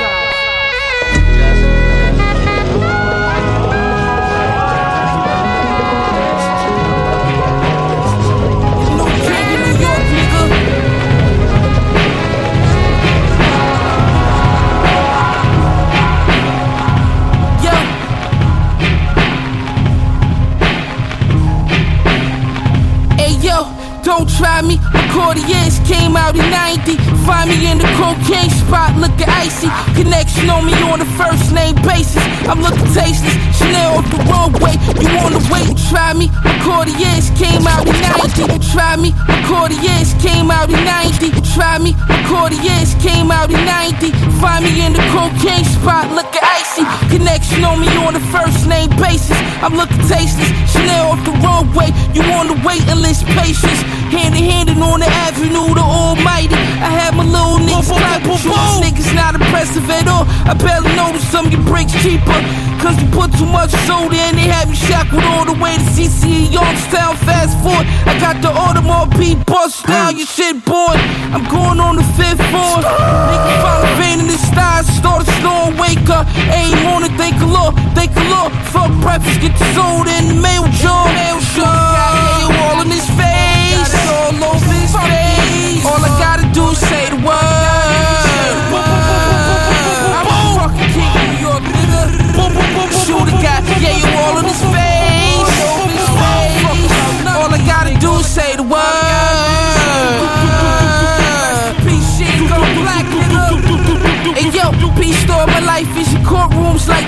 [24.03, 24.79] Don't try me.
[24.93, 26.97] Accordions came out in 90.
[27.25, 29.69] Find me in the cocaine spot, looking icy.
[29.93, 32.23] Connection on me on the first name basis.
[32.47, 33.37] I'm looking tasteless.
[33.57, 34.75] Chanel off the wrong way.
[35.01, 36.29] You on the way, try me.
[36.45, 38.59] Accordions came out in 90.
[38.71, 39.13] Try me.
[39.39, 41.31] Accordions came out in 90.
[41.55, 41.95] Try me.
[42.09, 44.11] Accordions came out in 90.
[44.39, 46.83] Find me in the cocaine spot, looking icy.
[47.07, 49.37] Connection on me on the first name basis.
[49.63, 50.51] I'm looking tasteless.
[50.71, 51.89] Chanel off the wrong way.
[52.13, 53.81] You on the waiting list, patience.
[54.11, 56.55] Hand in hand and on the avenue, the almighty.
[56.83, 58.37] I had my little niggas clapping.
[58.83, 60.25] Niggas not impressive at all.
[60.49, 62.39] I barely noticed some of your breaks cheaper.
[62.79, 65.85] Cause you put too much soda and they have you shackled all the way to
[65.91, 67.15] CC Youngstown.
[67.27, 70.17] Fast forward, I got the Audemars beat bust down.
[70.17, 70.95] Your shit boy.
[71.35, 72.79] I'm going on the fifth floor.
[72.79, 76.25] Nigga found a vein in his thighs, started snoring, wake up.
[76.55, 78.49] Aim on it, thank a lot, thank a lot.
[78.71, 81.05] Fuck breakfast, get the soda in the mail jar.
[81.11, 85.83] Mail you all in his face, all over his face.
[85.83, 87.08] All I gotta do is say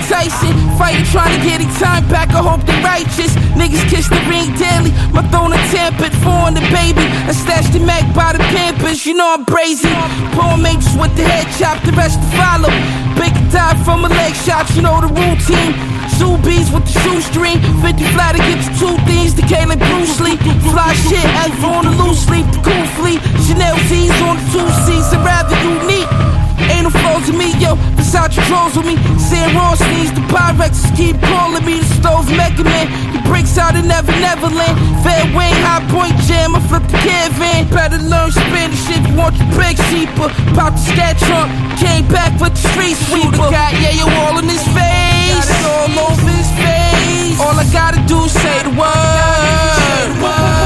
[0.08, 0.54] Tyson.
[0.78, 2.30] Fighting, trying to get his time back.
[2.30, 3.34] I hope the righteous.
[3.58, 4.92] Niggas kiss the ring daily.
[5.12, 7.04] My throne a tampered for the baby.
[7.28, 9.04] I stashed the Mac by the Pampers.
[9.06, 9.92] You know I'm brazen.
[10.34, 12.72] Poor mates with the head chop, the rest to follow.
[13.18, 15.74] Big die from a leg shot, you know the routine.
[16.18, 17.58] Two bees with the shoestring.
[17.82, 19.34] 50 fly to get you two things.
[19.34, 20.36] The K like Bruce Lee.
[20.70, 22.46] Fly shit, Alpha on the loose sleep.
[22.52, 23.20] The cool fleet.
[23.44, 25.12] Chanel T's on the two seats.
[25.12, 26.41] I'd rather unique.
[26.70, 27.76] Ain't no flaws in me, yo.
[27.96, 28.96] Versace trolls with me.
[29.18, 30.84] Sam Ross needs the Pyrex.
[30.96, 32.86] Keep calling me the stove Mega Man.
[33.12, 34.76] The bricks out in Never Neverland.
[35.04, 36.54] Fair Wayne, High Point Jam.
[36.56, 37.68] I flip the caravan.
[37.68, 40.28] Better learn Spanish if you want your break cheaper.
[40.56, 41.50] Pop the scat trunk.
[41.78, 43.50] Came back with the street sweeper.
[43.50, 45.32] Got yeah, you all in his face.
[45.34, 47.40] Got it all over his face.
[47.40, 50.61] All I gotta do is say the word.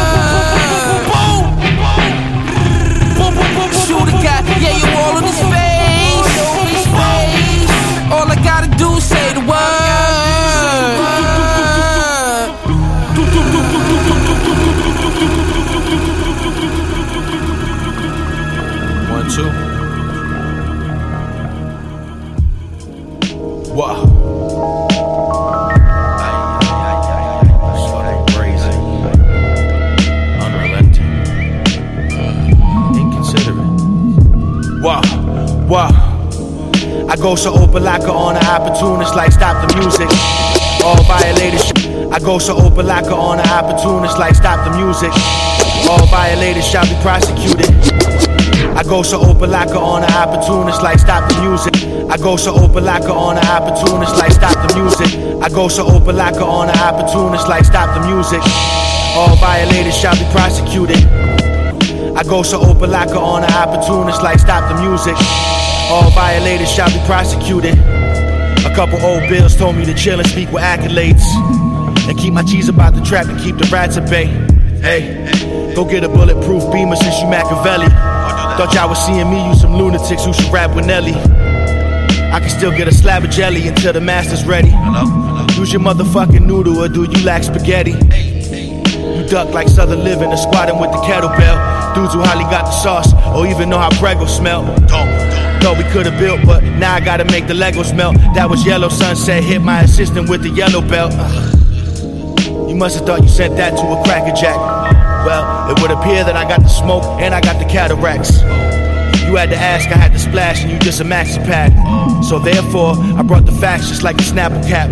[37.17, 40.05] I go so open like a on an opportunist, like stop the music.
[40.85, 44.77] All violated sh- I go so open like a on an opportunist, like stop the
[44.77, 45.09] music.
[45.89, 47.73] All violators shall be prosecuted.
[48.77, 51.73] I go so open like a on an opportunist, like stop the music.
[52.13, 55.09] I go so open on an opportunist, like stop the music.
[55.41, 58.43] I go so open on an opportunist, like stop the music.
[59.17, 61.01] All violators shall be prosecuted.
[62.13, 65.17] I go so open like a on an opportunist, like stop the music.
[65.89, 67.79] All violators shall be prosecuted.
[67.79, 71.23] A couple old bills told me to chill and speak with accolades.
[72.09, 74.27] And keep my cheese about the trap and keep the rats at bay.
[74.83, 77.87] Hey, go get a bulletproof beamer since you Machiavelli.
[77.87, 81.15] Thought y'all was seeing me use some lunatics who should rap with Nelly.
[81.15, 84.71] I can still get a slab of jelly until the master's ready.
[85.57, 87.93] Use your motherfucking noodle or do you lack spaghetti?
[87.93, 91.95] You duck like Southern Living and squatting with the kettlebell.
[91.95, 94.65] Dudes who hardly got the sauce or even know how Prego smell.
[95.67, 98.15] Thought we could've built, but now I gotta make the Legos melt.
[98.37, 101.11] That was yellow sunset, hit my assistant with the yellow belt.
[101.17, 102.71] Ugh.
[102.71, 104.55] You must have thought you sent that to a cracker jack.
[105.27, 108.39] Well, it would appear that I got the smoke and I got the cataracts.
[109.27, 111.75] You had to ask, I had to splash, and you just a maxi pad.
[112.25, 114.89] So therefore, I brought the facts just like a Snapple cap.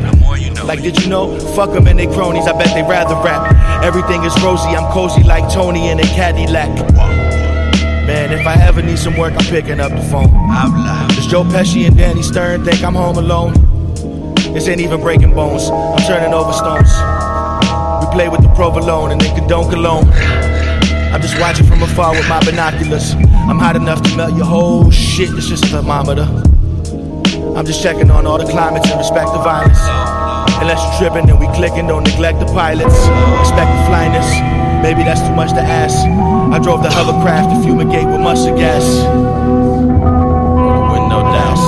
[0.65, 1.39] Like, did you know?
[1.55, 3.47] Fuck them and they cronies, I bet they rather rap.
[3.85, 7.24] Everything is rosy, I'm cozy like Tony in a Cadillac.
[8.07, 10.31] Man, if I ever need some work, I'm picking up the phone.
[11.09, 13.55] Does Joe Pesci and Danny Stern think I'm home alone?
[14.53, 16.91] This ain't even breaking bones, I'm turning over stones.
[18.01, 20.07] We play with the provolone and then condone cologne.
[21.15, 23.15] I'm just watching from afar with my binoculars.
[23.15, 26.29] I'm hot enough to melt your whole shit, it's just a thermometer.
[27.57, 29.79] I'm just checking on all the climates and respect the violence.
[30.61, 32.95] Unless you're tripping and we clicking, don't neglect the pilots.
[33.41, 34.29] Respect the flyness,
[34.85, 35.97] Maybe that's too much to ask.
[36.53, 38.85] I drove the hovercraft to fumigate with mustard gas.
[38.85, 39.01] The
[40.93, 41.65] window dash.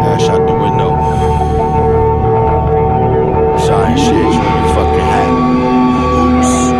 [0.00, 0.96] Dash out the window.
[3.60, 5.28] Sign shit, you really fucking hat.
[6.24, 6.72] Oops.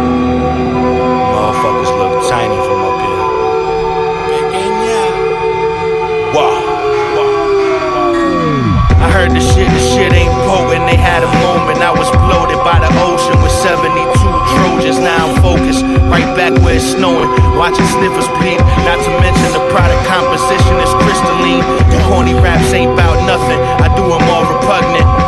[1.37, 3.29] Motherfuckers look tiny from up here.
[6.33, 6.65] Wow.
[7.13, 9.05] wow.
[9.05, 10.89] I heard the shit, the shit ain't potent.
[10.89, 11.85] They had a moment.
[11.85, 14.24] I was bloated by the ocean with 72
[15.45, 15.83] focus.
[16.09, 18.61] Right back where it's snowing, watching sniffers bleed.
[18.89, 21.65] Not to mention the product composition is crystalline.
[21.93, 23.61] The horny raps ain't about nothing.
[23.85, 25.24] I do them all repugnant.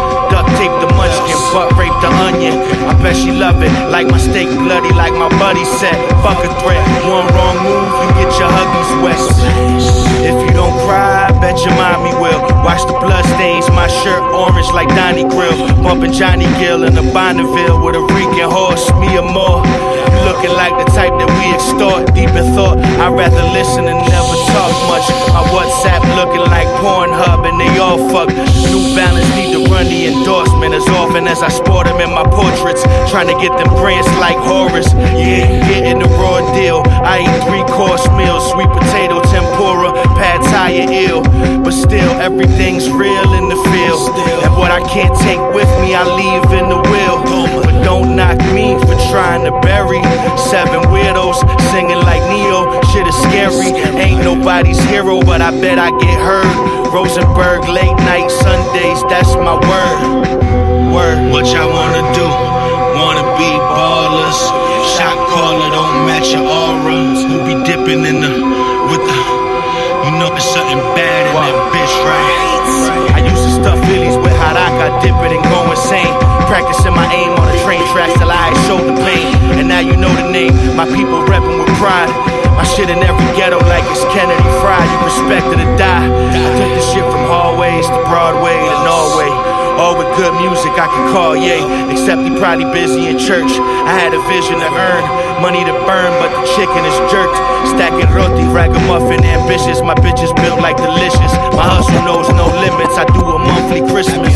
[1.57, 2.53] Butt rape the onion.
[2.85, 5.97] I bet she love it, like my steak bloody, like my buddy said.
[6.21, 9.21] Fuck a threat, one wrong move, you get your huggies wet.
[10.21, 12.45] If you don't cry, I bet your mommy will.
[12.61, 15.57] Watch the blood stains, my shirt orange like Donnie Grill.
[15.83, 19.65] Bumping Johnny Gill in a Bonneville with a reeking horse, me or more.
[20.27, 22.83] Looking like the type that we extort, deep in thought.
[22.99, 25.07] I'd rather listen and never talk much.
[25.31, 28.35] My WhatsApp looking like Pornhub and they all fuck.
[28.67, 32.27] New Balance need to run the endorsement as often as I sport them in my
[32.27, 32.83] portraits.
[33.07, 34.91] Trying to get them grants like Horace.
[35.15, 36.83] Yeah, getting the raw deal.
[37.07, 41.23] I eat three course meals, sweet potato tempura, pad thai and ill.
[41.63, 44.11] But still, everything's real in the field.
[44.43, 47.66] And what I can't take with me, I leave in the will.
[47.87, 50.03] Don't knock me for trying to bury
[50.51, 51.39] seven weirdos
[51.71, 52.83] singing like Neo.
[52.91, 53.71] Shit is scary.
[53.95, 56.51] Ain't nobody's hero, but I bet I get heard.
[56.93, 60.01] Rosenberg, late night Sundays, that's my word.
[60.93, 61.31] Word.
[61.31, 62.27] What y'all wanna do?
[62.99, 64.41] Wanna be ballers?
[64.99, 66.99] Shot caller don't match your aura.
[67.23, 68.33] You be dipping in the
[68.91, 69.46] with the.
[70.07, 73.19] You know there's something bad in that bitch, right?
[73.19, 76.15] I used to stuff Phillies with hot I dip it and go insane.
[76.47, 79.35] Practicing my aim on the train tracks till I had shoulder pain.
[79.59, 80.55] And now you know the name.
[80.79, 82.07] My people repping with pride.
[82.55, 84.87] My shit in every ghetto like it's Kennedy Fried.
[84.87, 86.07] You respected to die.
[86.07, 89.31] I took the shit from hallways to Broadway to Norway.
[89.77, 91.61] All with good music I can call yay.
[91.91, 93.51] Except he probably busy in church.
[93.59, 95.03] I had a vision to earn,
[95.41, 97.37] money to burn, but the chicken is jerked.
[97.77, 99.83] Stacking roti, ragamuffin, ambitious.
[99.83, 101.33] My bitches built like delicious.
[101.53, 102.97] My hustle knows no limits.
[102.97, 104.33] I do a monthly Christmas.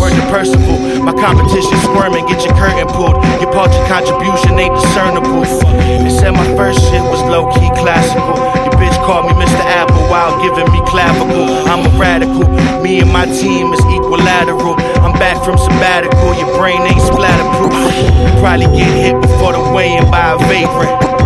[0.00, 1.04] Word to Percival.
[1.04, 3.18] My competition squirming, get your curtain pulled.
[3.42, 5.44] Your paltry contribution ain't discernible.
[5.44, 8.36] They said my first shit was low key classical.
[8.64, 9.60] Your bitch called me Mr.
[9.60, 11.48] Apple while giving me clavicle.
[11.68, 12.48] I'm a radical.
[12.80, 14.78] Me and my team is equilateral.
[15.04, 16.34] I'm back from sabbatical.
[16.38, 18.40] Your brain ain't splatterproof.
[18.40, 21.18] Probably get hit before the weigh-in by vagrant.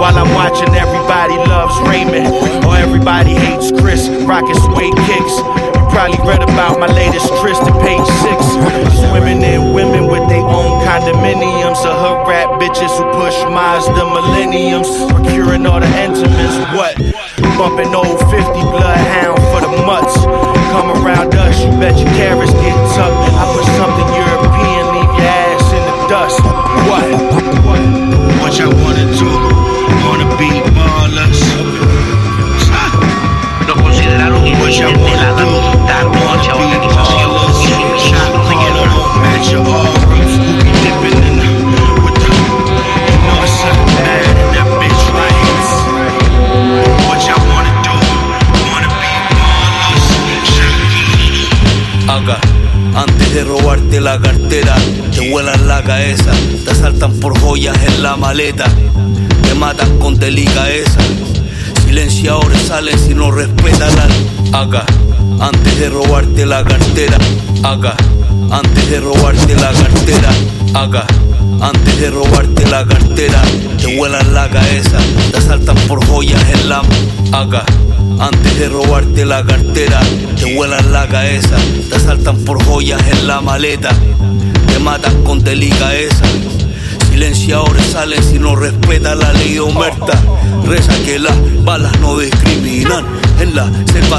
[0.00, 2.32] While I'm watching everybody loves Raymond.
[2.64, 5.36] Or everybody hates Chris, rockin' suede kicks.
[5.76, 8.40] You probably read about my latest tryst to page six.
[8.96, 11.84] Swimming in women with their own condominiums.
[11.84, 14.88] The hood rat bitches who push Mazda millenniums.
[15.12, 16.96] Procuring all the intimates, what?
[17.60, 18.40] Bumping old 50
[18.72, 20.16] bloodhound for the mutts.
[20.72, 23.20] Come around us, you bet your carrots get tucked.
[23.36, 26.40] I put something European, leave your ass in the dust?
[26.88, 27.39] What
[52.94, 54.76] antes de robarte la cartera,
[55.12, 56.32] te vuelan la cabeza,
[56.64, 58.66] te asaltan por joyas en la maleta,
[59.42, 61.00] te matan con delicadeza.
[61.86, 64.39] Silenciadores salen si no respetan la.
[64.52, 64.84] Acá,
[65.40, 67.16] antes de robarte la cartera,
[67.62, 67.94] acá,
[68.50, 70.30] antes de robarte la cartera,
[70.74, 71.06] acá.
[71.62, 73.42] Antes de robarte la cartera,
[73.78, 74.96] te vuelan la cabeza,
[75.30, 76.82] te asaltan por joyas en la.
[77.32, 77.64] Acá,
[78.18, 80.00] antes de robarte la cartera,
[80.38, 81.56] te vuelan la cabeza,
[81.90, 83.90] te asaltan por joyas en la maleta,
[84.72, 86.24] te matan con delicadeza.
[87.10, 90.18] Silenciadores salen si no respetan la ley de omerta.
[90.64, 93.04] Reza que las balas no discriminan.
[93.40, 93.70] En la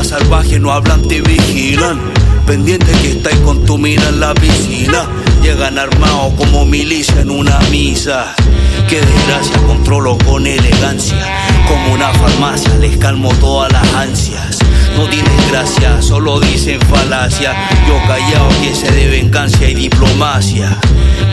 [0.03, 1.99] salvaje no hablan, te vigilan.
[2.47, 5.07] Pendiente que estáis con tu mira en la piscina.
[5.43, 8.33] Llegan armados como milicia en una misa.
[8.89, 11.23] Qué desgracia, controlo con elegancia.
[11.67, 14.57] Como una farmacia, les calmo todas las ansias.
[14.97, 17.53] No tienen gracia, solo dicen falacia.
[17.87, 20.79] Yo callado que se de venganza y diplomacia.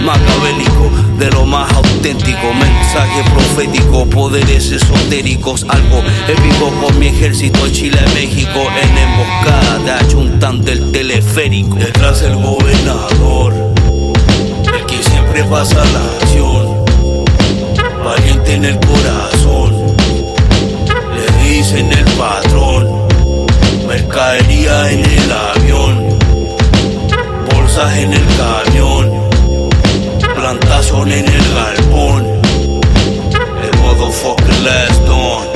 [0.03, 2.55] Macabélico, de lo más auténtico.
[2.55, 5.67] Mensaje profético, poderes esotéricos.
[5.69, 8.67] Algo épico con mi ejército Chile, México.
[8.83, 11.77] En emboscada de achuntante el teleférico.
[11.77, 13.55] Detrás el gobernador,
[14.75, 16.85] el que siempre pasa la acción.
[18.05, 19.97] Valiente en el corazón,
[21.15, 23.09] le dicen el patrón.
[23.87, 26.19] Mercadería en el avión,
[27.51, 29.11] bolsas en el camión,
[30.69, 32.27] plantación en el galpón.
[33.63, 35.47] El motherfucker last dawn.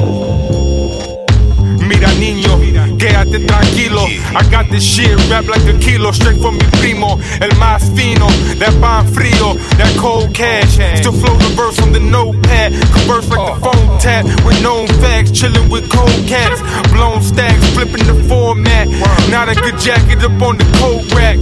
[1.87, 2.59] Mira niño,
[2.99, 4.07] quédate tranquilo.
[4.07, 7.19] I got this shit wrapped like a kilo straight from mi primo.
[7.41, 8.27] El más fino,
[8.59, 10.79] that pan frio, that cold cash.
[11.01, 12.73] Still flow the verse on the notepad.
[12.93, 15.31] Converse like the phone tap with known facts.
[15.31, 16.63] Chillin' with cold cats.
[16.91, 18.89] Blown stacks, flipping the format.
[19.31, 21.39] Not a good jacket up on the cold rack.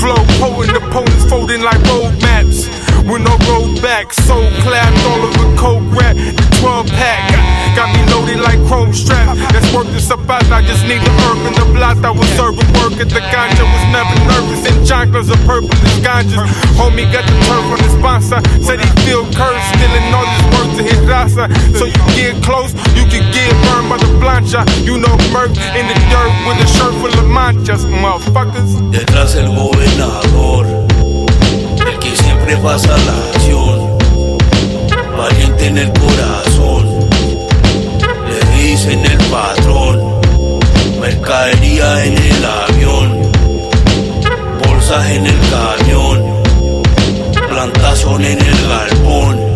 [0.00, 2.81] Flow potent, opponents folding like road maps.
[3.02, 6.14] With no road back, so clapped all over coke rap.
[6.14, 7.34] The 12 pack
[7.74, 9.36] got, me loaded like chrome strap.
[9.50, 10.46] That's worth the surprise.
[10.50, 12.04] I just need the herb in the blast.
[12.04, 14.62] I was serving work at the ganja, was never nervous.
[14.70, 16.46] And chocolates are purple as ganjas.
[16.78, 18.38] Homie got the turf on his sponsor.
[18.62, 21.50] Said he feel cursed, stealing all his work to his raza.
[21.74, 24.62] So you get close, you can get burned by the plancha.
[24.86, 28.78] You know, murk in the dirt with a shirt full of manchas, motherfuckers.
[28.94, 30.66] Detrás el gobernador,
[32.44, 33.98] siempre la acción,
[35.16, 37.08] valiente en el corazón,
[38.28, 40.20] le dicen el patrón,
[41.00, 43.32] mercadería en el avión,
[44.64, 46.42] bolsas en el camión,
[47.48, 49.51] plantación en el galpón,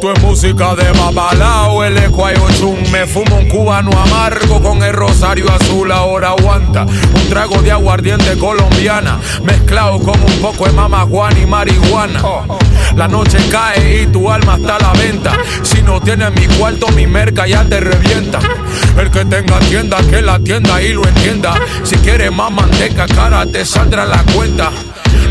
[0.00, 2.90] Esto es música de babalao, el ecuayochun.
[2.90, 5.92] Me fumo un cubano amargo con el rosario azul.
[5.92, 12.22] Ahora aguanta un trago de aguardiente colombiana, mezclado con un poco de mamajuana y marihuana.
[12.96, 15.36] La noche cae y tu alma está a la venta.
[15.62, 18.38] Si no tienes mi cuarto, mi merca ya te revienta.
[18.96, 21.52] El que tenga tienda, que la tienda y lo entienda.
[21.84, 24.70] Si quieres más manteca, cara, te saldrá la cuenta.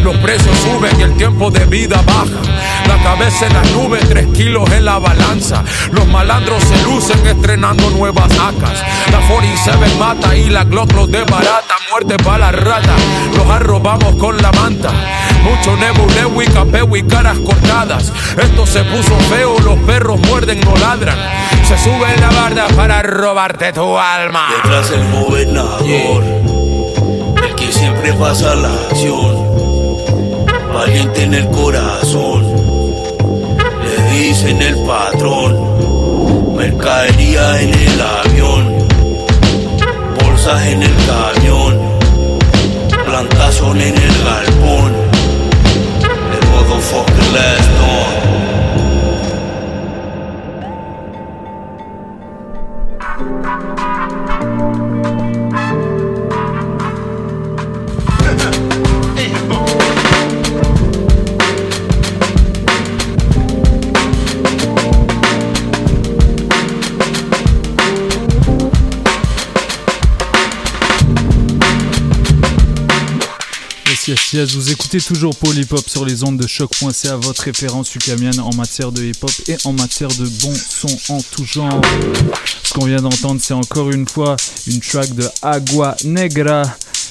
[0.03, 2.41] Los precios suben y el tiempo de vida baja.
[2.87, 5.63] La cabeza en las nubes, tres kilos en la balanza.
[5.91, 8.83] Los malandros se lucen estrenando nuevas acas.
[9.11, 11.75] La 47 mata y la Glock los desbarata.
[11.91, 12.95] Muerte para la rata,
[13.35, 14.91] los arrobamos con la manta.
[15.43, 18.13] Mucho nebulewi, capeo y caras cortadas.
[18.37, 21.17] Esto se puso feo, los perros muerden, no ladran.
[21.63, 24.49] Se sube la barda para robarte tu alma.
[24.63, 26.23] Detrás el gobernador,
[27.43, 29.35] el que siempre pasa la acción,
[30.73, 32.45] valiente en el corazón,
[33.83, 38.87] le dicen el patrón, mercadería en el avión,
[40.21, 41.79] bolsas en el camión,
[43.05, 44.93] plantación en el galpón,
[46.33, 48.48] el motherfucker last dawn.
[74.09, 75.35] Yes, yes, vous écoutez toujours
[75.71, 79.55] Hop sur les ondes de choc.ca, votre référence ukamienne en matière de hip hop et
[79.65, 81.79] en matière de bon son en tout genre.
[82.63, 84.35] Ce qu'on vient d'entendre, c'est encore une fois
[84.65, 86.63] une track de Agua Negra.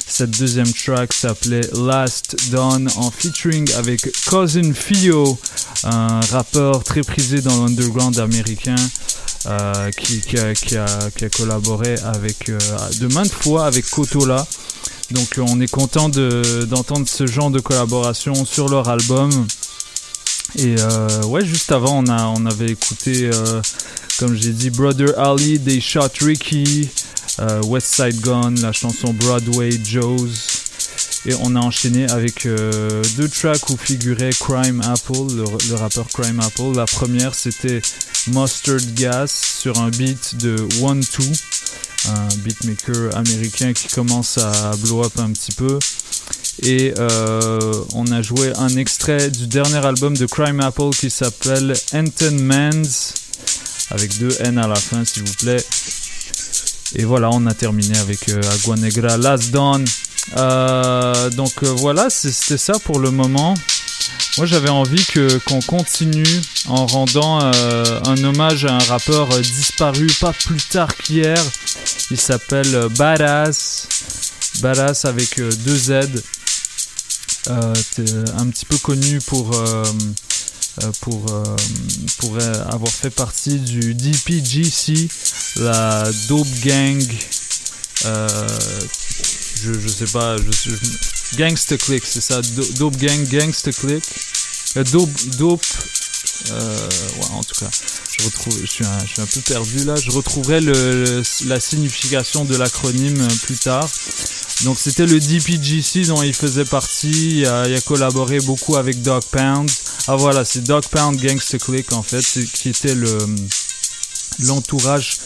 [0.08, 5.38] Cette deuxième track s'appelait Last Dawn en featuring avec Cousin Fio,
[5.84, 8.76] un rappeur très prisé dans l'underground américain.
[9.46, 12.58] euh, qui, a, collaboré avec euh,
[13.00, 14.44] de maintes fois avec Kotola.
[15.12, 19.30] Donc on est content de- d'entendre ce genre de collaboration sur leur album.
[20.56, 23.30] Et euh, ouais, juste avant, on, on avait écouté,
[24.18, 26.88] comme j'ai dit, Brother Ali, They Shot Ricky,
[27.40, 30.58] euh, West Side Gun, la chanson Broadway Joes.
[31.26, 36.40] Et on a enchaîné avec euh, deux tracks où figurait Crime Apple, le, rappeur Crime
[36.40, 36.74] Apple.
[36.74, 37.82] La première, c'était
[38.28, 39.26] Mustard Gas
[39.60, 41.24] sur un beat de One Two,
[42.08, 45.78] un beatmaker américain qui commence à blow up un petit peu.
[46.62, 51.74] Et euh, on a joué un extrait du dernier album de Crime Apple qui s'appelle
[51.92, 53.12] Anton Mans,
[53.90, 55.64] avec deux N à la fin, s'il vous plaît.
[56.94, 59.84] Et voilà, on a terminé avec euh, Agua Negra Last Dawn.
[60.36, 63.54] Euh, donc euh, voilà, c'était ça pour le moment.
[64.38, 70.32] Moi j'avais envie que qu'on continue en rendant un hommage à un rappeur disparu pas
[70.32, 71.42] plus tard qu'hier.
[72.10, 73.88] Il s'appelle Badass.
[74.60, 76.22] Badass avec deux Z.
[77.48, 77.72] Un
[78.50, 79.60] petit peu connu pour
[81.00, 81.56] pour euh,
[82.18, 85.08] pour euh, avoir fait partie du DPGC,
[85.56, 87.02] la Dope Gang.
[88.06, 88.48] euh,
[89.62, 94.02] je, je sais pas, je, je- Gangsta Click, c'est ça, Do- Dope Gang, Gangsta Click.
[94.76, 95.64] Euh, dope, Dope,
[96.50, 96.88] euh,
[97.32, 97.70] en tout cas,
[98.18, 99.94] je retrouve, je suis un, peu perdu là.
[99.96, 103.88] Je retrouverai la signification de l'acronyme euh, plus tard.
[104.64, 107.40] Donc c'était le DPGC dont il faisait partie.
[107.40, 109.70] Il a, collaboré beaucoup avec Dog Pound.
[110.06, 112.24] Ah voilà, c'est Dog Pound Gangsta Click en fait,
[112.54, 113.18] qui était le
[114.40, 115.18] l'entourage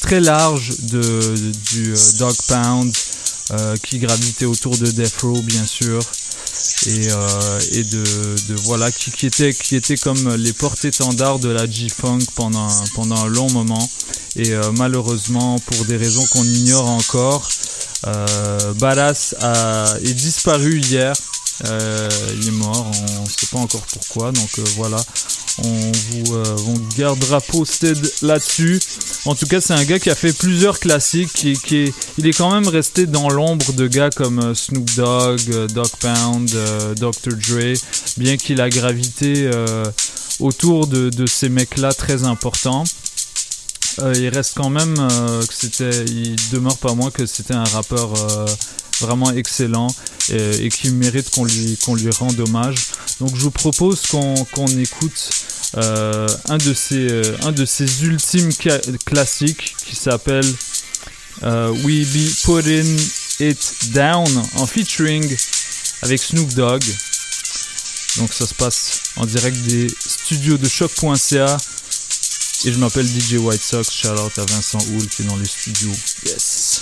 [0.00, 1.34] très large de,
[1.72, 2.94] du Dog Pound
[3.82, 6.00] qui gravitait autour de Death Row bien sûr
[6.86, 7.08] et,
[7.72, 13.90] et de, voilà qui, était comme les porte-étendards de la G-Funk pendant un long moment
[14.36, 17.48] et malheureusement pour des raisons qu'on ignore encore
[18.06, 18.74] euh,
[19.40, 21.12] a, est disparu hier.
[21.66, 22.08] Euh,
[22.40, 24.96] il est mort, on ne sait pas encore pourquoi, donc euh, voilà,
[25.62, 26.56] on vous euh,
[26.96, 28.80] gardera posted là-dessus.
[29.26, 32.26] En tout cas, c'est un gars qui a fait plusieurs classiques, qui, qui est, il
[32.26, 36.50] est quand même resté dans l'ombre de gars comme Snoop Dogg, Dog Pound,
[36.96, 37.36] Dr.
[37.36, 37.74] Dre,
[38.16, 39.50] bien qu'il a gravité
[40.38, 42.84] autour de ces mecs-là très importants.
[43.98, 47.64] Euh, il reste quand même euh, que c'était, il demeure pas moins que c'était un
[47.64, 48.46] rappeur euh,
[49.00, 49.88] vraiment excellent
[50.30, 52.76] et, qui mérite qu'on lui, qu'on lui rende hommage.
[53.18, 55.30] Donc je vous propose qu'on, écoute
[55.74, 57.66] un, de ses, un de
[58.04, 58.52] ultimes
[59.04, 60.46] classiques qui s'appelle
[61.42, 63.00] We Be Putting
[63.40, 65.36] It Down en featuring
[66.02, 66.84] avec Snoop Dogg.
[68.18, 71.56] Donc ça se passe en direct des studios de choc.ca
[72.64, 73.90] et je m'appelle DJ White Sox.
[73.90, 75.92] Shout out à Vincent Houle qui est dans les studios.
[76.26, 76.80] Yes.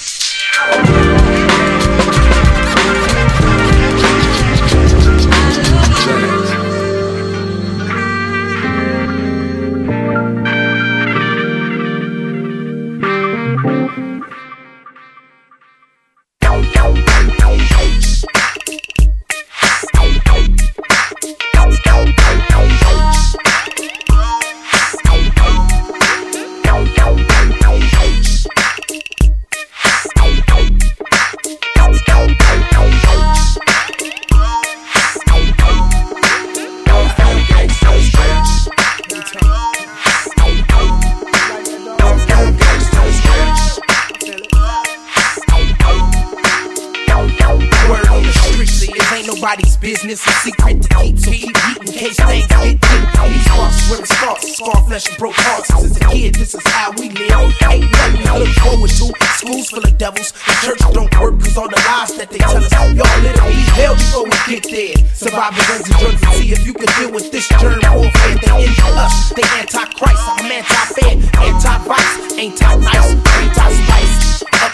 [55.19, 55.69] Broke hearts.
[55.69, 57.53] Since a kid, this is how we live.
[57.67, 59.07] Ain't nothing to look forward to.
[59.39, 62.57] Schools full of devils, the church don't work cause all the lies that they tell
[62.57, 62.73] us.
[62.73, 64.97] Y'all literally hell before we get there.
[65.15, 68.39] Surviving guns and drugs and see if you can deal with this germ warfare.
[68.39, 70.23] They into us, they anti-Christ.
[70.39, 73.19] I'm anti-fair, anti-vice, ain't nice, anti-spice.
[73.19, 73.28] Up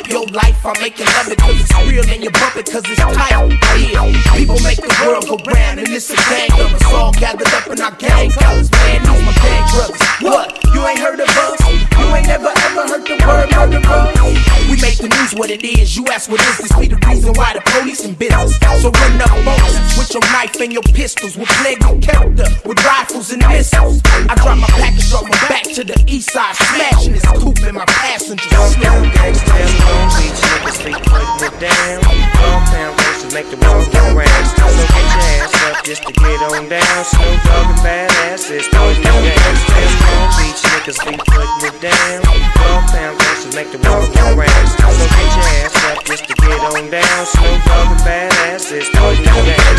[0.09, 3.00] your life, I'm making love it cause it's real and you bump it cause it's
[3.00, 3.30] tight.
[3.30, 7.48] Yeah, people make the world go round, and it's a gang of us all gathered
[7.48, 8.70] up in our gang colors.
[8.70, 10.00] Man, these my gang brothers.
[10.20, 10.74] What?
[10.74, 11.63] You ain't heard of us?
[13.05, 14.09] The word murderer?
[14.70, 15.94] We make the news what it is.
[15.94, 16.72] You ask what is this?
[16.72, 18.57] Be the reason why the police in business.
[18.80, 21.36] So run up boats with your knife and your pistols.
[21.36, 24.00] With plague your character with rifles and missiles.
[24.05, 27.74] I drop my package, drop my back to the east side, smashing this coupe in
[27.74, 28.48] my passenger.
[28.80, 32.00] Down gangsters, Long Beach niggas, they putting it down.
[32.96, 34.47] Versus make the world go round.
[34.55, 37.05] Get your ass up just to get on down.
[37.05, 39.55] Snoop Dogg and badasses putting it down.
[39.74, 42.22] Them Long Beach niggas be putting it down.
[42.55, 44.68] Dogtown versus make the world go round.
[44.78, 47.26] So get your ass up just to get on down.
[47.26, 49.74] Snoop Dogg and badasses putting it down.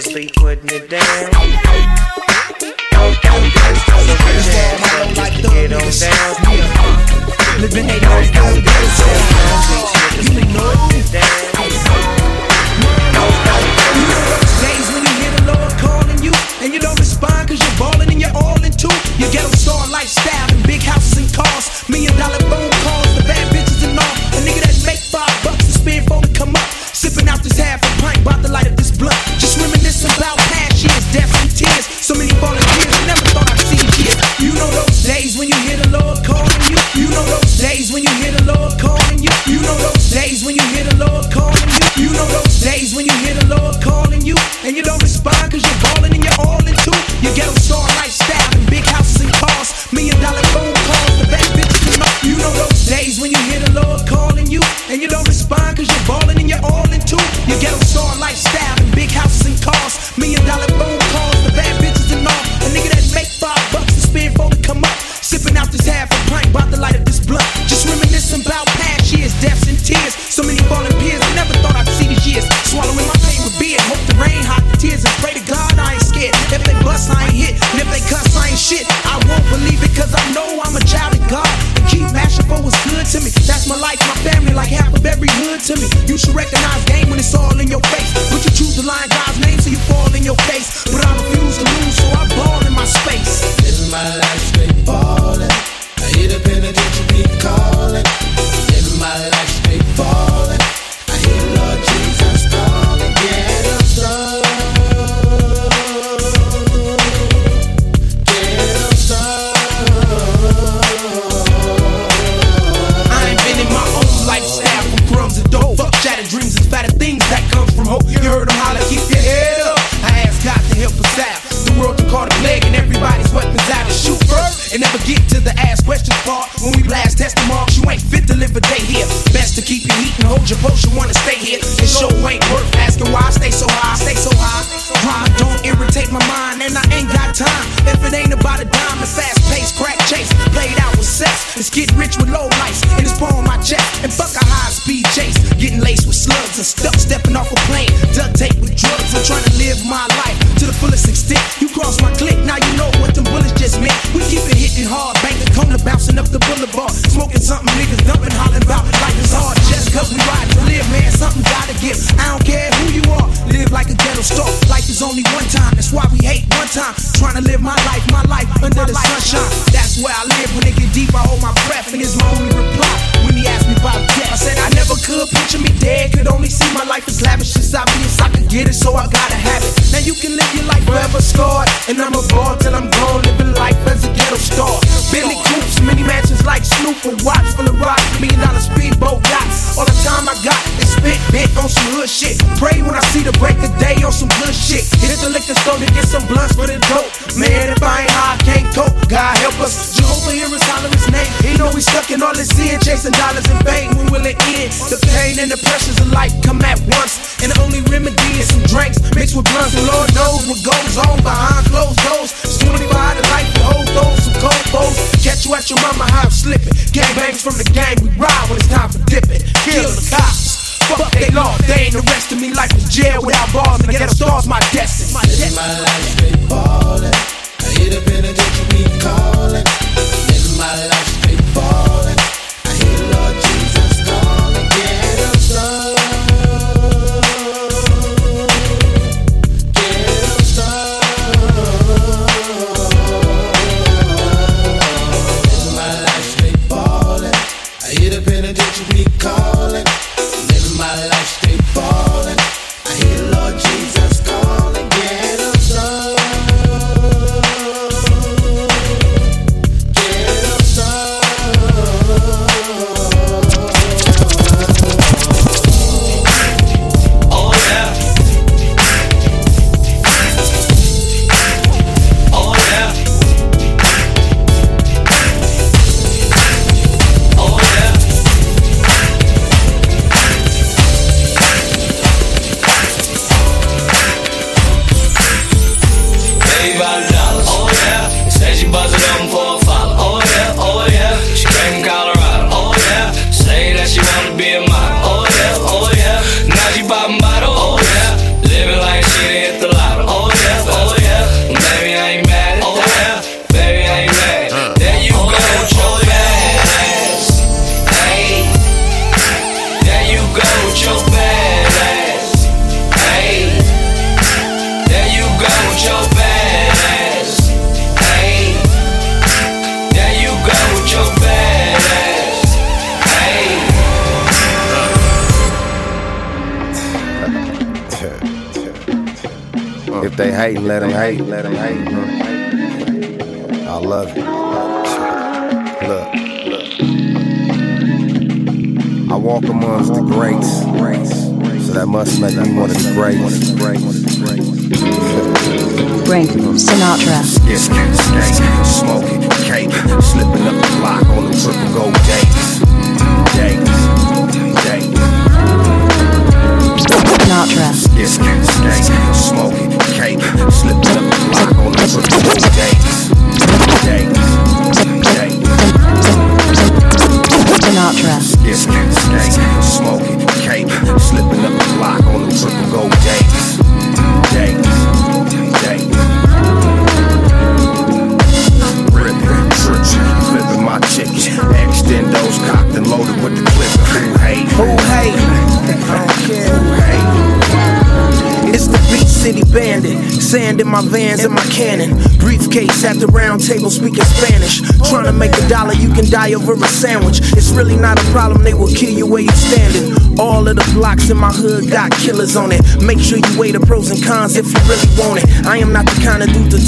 [0.00, 1.30] Niggas be putting it down.
[5.42, 6.49] Get on down.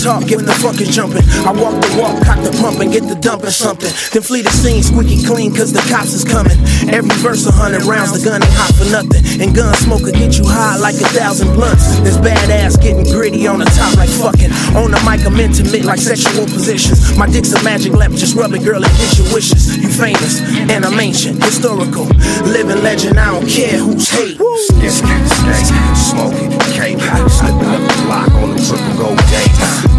[0.03, 1.23] Talk the fuck is jumping.
[1.47, 3.91] I walk the walk, cock the pump, and get the dump or something.
[4.11, 6.59] Then flee the scene squeaky clean, cause the cops is coming.
[6.91, 9.23] Every verse a hundred rounds, the gun ain't hot for nothing.
[9.39, 12.03] And gun smoke will get you high like a thousand blunts.
[12.03, 14.51] This badass getting gritty on the top like fucking.
[14.75, 17.15] On the mic, I'm intimate like sexual positions.
[17.15, 19.79] My dick's a magic lamp, just rub it, girl, and get your wishes.
[19.79, 22.11] You famous, and I'm ancient, historical,
[22.51, 23.23] living legend.
[23.23, 24.35] I don't care who's hate.
[24.67, 26.99] Skate, skate, smoking, cape,
[27.31, 29.92] slipping up the block on the triple gold days.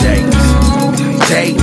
[0.00, 0.34] Days,
[1.28, 1.62] days.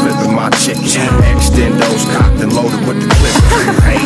[0.00, 0.82] Flipping my chicken.
[1.32, 3.34] Extendos cocked and loaded with the clip.
[3.82, 4.02] Hey,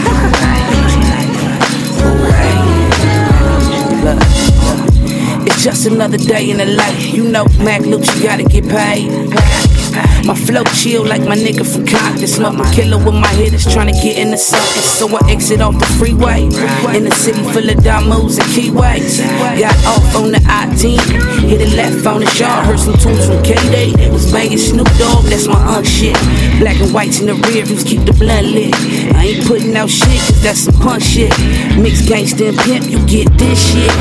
[5.46, 7.14] It's just another day in the life.
[7.14, 9.10] You know, Mac Luke, you gotta get paid.
[10.26, 12.26] My flow chill like my nigga from Compton.
[12.26, 14.82] Smoking killer with my hitters trying to get in the something.
[14.82, 16.46] So I exit off the freeway.
[16.96, 17.78] In a city full of
[18.10, 19.22] moves and keyways.
[19.56, 20.98] Got off on the I-10.
[21.46, 22.66] Hit a left on the shot.
[22.66, 23.92] Heard some tunes from K-Day.
[23.92, 25.26] They was banging Snoop Dogg.
[25.26, 26.18] That's my unk shit.
[26.58, 28.74] Black and whites in the rear views keep the blunt lit.
[29.14, 31.30] I ain't putting out shit cause that's some punk shit.
[31.78, 33.94] Mixed gangsta and pimp, you get this shit.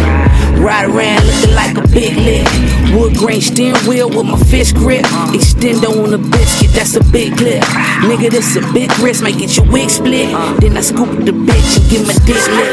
[0.57, 2.49] Ride around looking like a big lick.
[2.97, 5.05] Wood grain steering wheel with my fist grip.
[5.35, 7.63] Extendo on the biscuit, that's a big clip.
[8.07, 10.31] Nigga, this a big risk, might get your wig split.
[10.61, 12.71] Then I scoop the bitch and give my dick lick.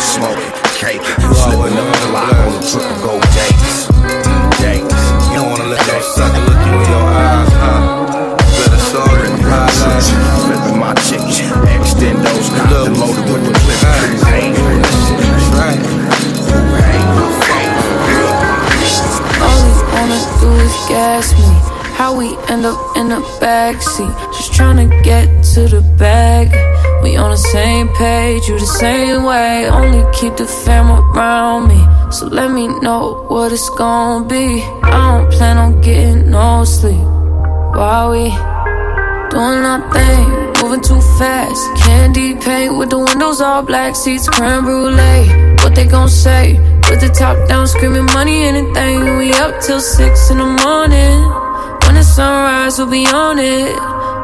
[0.00, 1.04] smoking, cape,
[1.36, 3.92] slipping up the block on the triple gold days.
[4.56, 4.80] Days.
[5.28, 8.40] You don't wanna let that sucker look you in your eyes, huh?
[8.40, 10.08] Better start it highlight.
[10.48, 11.28] Flipping my chicken.
[11.76, 13.84] Extendos cocked and loaded with the clip.
[14.24, 14.48] Hey,
[14.80, 15.76] That's right.
[19.44, 21.71] All we wanna do is gas me.
[22.12, 24.12] How we end up in the backseat.
[24.36, 26.48] Just tryna get to the bag.
[27.02, 29.66] We on the same page, you the same way.
[29.70, 31.80] Only keep the fam around me.
[32.12, 34.60] So let me know what it's gonna be.
[34.82, 37.06] I don't plan on getting no sleep.
[37.76, 38.28] While we
[39.32, 40.28] doing our thing,
[40.60, 41.62] moving too fast.
[41.82, 45.56] Candy paint with the windows all black, seats creme brulee.
[45.62, 46.58] What they gon' say?
[46.90, 49.16] With the top down, screaming money, anything.
[49.16, 51.41] We up till six in the morning.
[51.92, 53.76] When the sunrise, we'll be on it.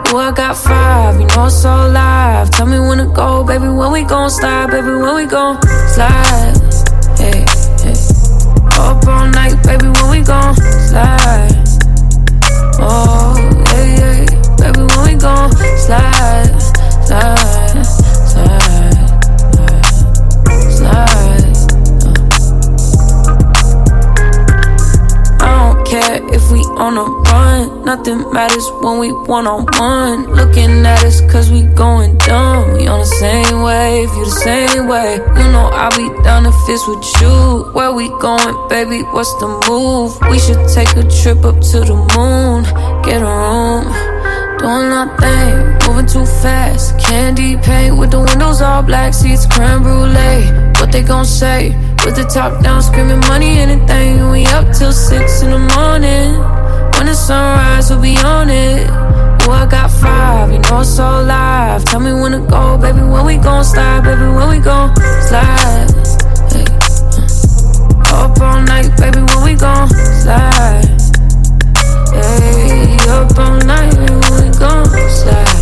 [0.08, 2.48] Ooh, I got five, you know it's all live.
[2.48, 3.68] Tell me when to go, baby.
[3.68, 4.88] When we gon' slide, baby.
[4.88, 5.60] When we gon'
[5.92, 6.56] slide.
[7.20, 7.44] Hey,
[7.84, 7.92] hey.
[8.80, 9.84] Up all night, baby.
[9.84, 10.56] When we gon'
[10.88, 11.52] slide.
[12.80, 14.56] Oh, yeah, yeah.
[14.56, 16.48] Baby, when we gon' slide,
[17.04, 17.67] slide,
[26.50, 27.84] we on a run.
[27.84, 30.24] Nothing matters when we one on one.
[30.34, 32.74] Looking at us cause we going dumb.
[32.74, 35.16] We on the same wave, you the same way.
[35.16, 37.72] You know I'll be down if it's with you.
[37.72, 39.02] Where we going, baby?
[39.02, 40.18] What's the move?
[40.30, 42.64] We should take a trip up to the moon.
[43.04, 43.84] Get a room.
[44.58, 46.98] Doing our thing, moving too fast.
[46.98, 50.67] Candy paint with the windows all black, seats creme brulee.
[50.78, 51.70] What they gon' say?
[52.04, 54.30] With the top down, screaming money, anything.
[54.30, 56.38] We up till six in the morning.
[56.94, 58.88] When the sunrise, we'll be on it.
[58.88, 61.84] Ooh, I got five, you know it's all live.
[61.84, 63.00] Tell me when to go, baby.
[63.00, 64.22] When we gon' slide, baby.
[64.22, 64.94] When we gon'
[65.26, 65.90] slide.
[66.52, 66.64] Hey,
[68.12, 68.24] uh.
[68.24, 69.18] Up all night, baby.
[69.18, 69.88] When we gon'
[70.22, 70.86] slide.
[72.14, 74.14] Hey, up all night, baby.
[74.14, 75.58] When we gon' slide.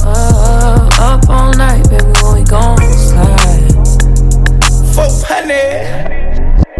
[0.00, 2.12] Uh, up all night, baby.
[2.22, 2.85] When we gon'.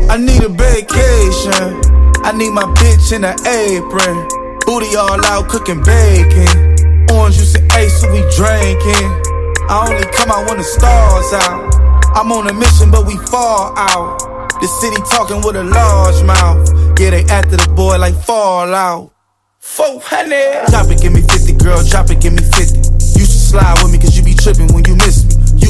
[0.09, 1.81] I need a vacation.
[2.25, 4.29] I need my bitch in an apron.
[4.67, 7.07] Booty all out cooking bacon.
[7.11, 9.09] Orange juice and ace, so we drinking.
[9.69, 11.75] I only come out when the stars out.
[12.17, 14.19] I'm on a mission, but we fall out.
[14.61, 16.69] The city talking with a large mouth.
[16.99, 19.13] Yeah, they after the boy like Fallout.
[19.61, 20.67] 400.
[20.69, 21.85] Drop it, give me 50, girl.
[21.85, 22.79] Drop it, give me 50.
[23.19, 24.73] You should slide with me, cause you be tripping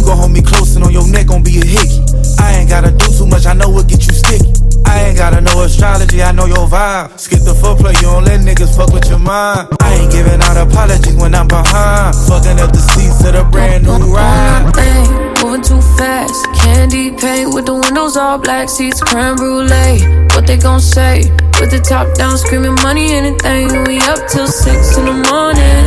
[0.07, 2.01] gon' hold me close and on your neck gon' be a hickey.
[2.39, 4.55] I ain't gotta do too much, I know what get you sticky.
[4.87, 7.19] I ain't gotta know astrology, I know your vibe.
[7.19, 9.69] Skip the foreplay, you don't let niggas fuck with your mind.
[9.83, 12.15] I ain't giving out apologies when I'm behind.
[12.31, 14.73] Fucking up the seats of the brand new ride.
[14.73, 15.11] thing,
[15.43, 16.47] moving too fast.
[16.55, 20.07] Candy paint with the windows all black, seats creme brulee.
[20.33, 21.27] What they gon' say?
[21.59, 23.69] With the top down, screaming money, anything.
[23.85, 25.85] We up till six in the morning.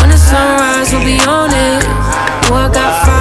[0.00, 1.84] When the sunrise, we'll be on it.
[2.50, 3.13] Oh, I got and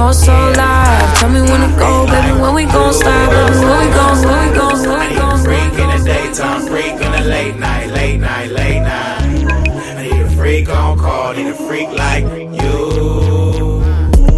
[0.00, 1.18] all so live.
[1.18, 4.48] Tell me when to go, baby, when we gon' stop, baby, when we gon', when
[4.48, 5.44] we gon', when we gon'.
[5.44, 9.52] Freak in the daytime, freak in the late night, late night, late night.
[9.98, 13.82] I need a freak on call, need a freak like you.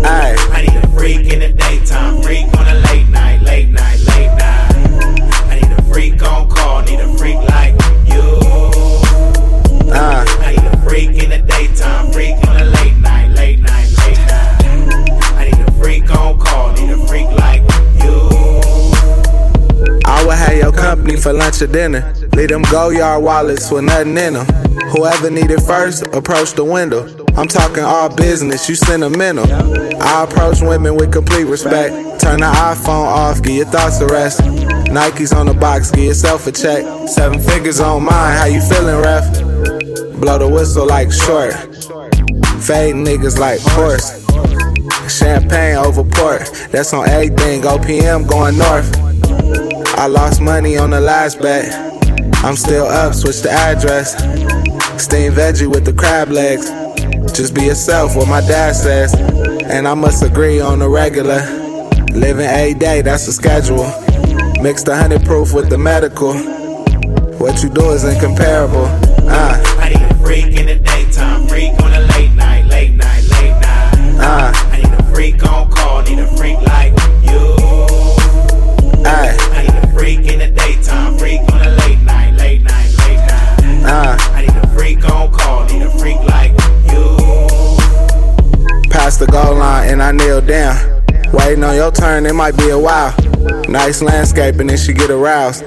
[0.05, 0.37] Aye.
[0.57, 4.33] I need a freak in the daytime, freak on the late night, late night, late
[4.43, 4.75] night.
[5.51, 7.75] I need a freak on call, need a freak like
[8.13, 8.27] you.
[9.93, 10.25] Uh.
[10.41, 12.82] I need a freak in the daytime, freak on the late night, late
[16.37, 17.63] call, need a freak like
[18.03, 18.31] you.
[20.05, 22.15] I would have your company for lunch or dinner.
[22.35, 24.47] Leave them go yard wallets with nothing in them.
[24.91, 27.07] Whoever need it first, approach the window.
[27.37, 29.47] I'm talking all business, you sentimental.
[30.03, 32.21] I approach women with complete respect.
[32.21, 34.41] Turn the iPhone off, get your thoughts a rest.
[34.41, 37.09] Nikes on the box, give yourself a check.
[37.09, 40.21] Seven figures on mine, how you feeling, ref?
[40.21, 41.55] Blow the whistle like short.
[42.63, 44.22] Fade niggas like horse.
[45.13, 47.63] Champagne over port, that's on everything.
[47.63, 48.91] OPM going north.
[49.99, 51.75] I lost money on the last bet.
[52.45, 54.15] I'm still up, switch the address.
[55.03, 56.71] Steam veggie with the crab legs.
[57.33, 59.15] Just be yourself, what my dad says.
[59.15, 61.41] And I must agree on the regular.
[62.13, 63.85] Living a day, that's the schedule.
[64.63, 66.35] Mix the honey proof with the medical.
[67.39, 68.87] What you do is incomparable.
[69.29, 73.23] Uh, I need a freak in the daytime, freak on the late night, late night,
[73.31, 74.19] late night.
[74.21, 74.72] uh, I need a
[75.23, 76.93] freak on call, need a freak like
[77.23, 77.55] you.
[79.07, 82.91] aye, I need a freak in the daytime, freak on the late night, late night,
[82.99, 83.85] late night.
[83.85, 84.17] uh.
[84.19, 86.51] I need a freak on call, need a freak like
[86.91, 87.05] you.
[88.91, 91.05] Past the goal line and I kneel down.
[91.33, 93.15] Waiting on your turn, it might be a while.
[93.69, 95.65] Nice landscaping and she get aroused.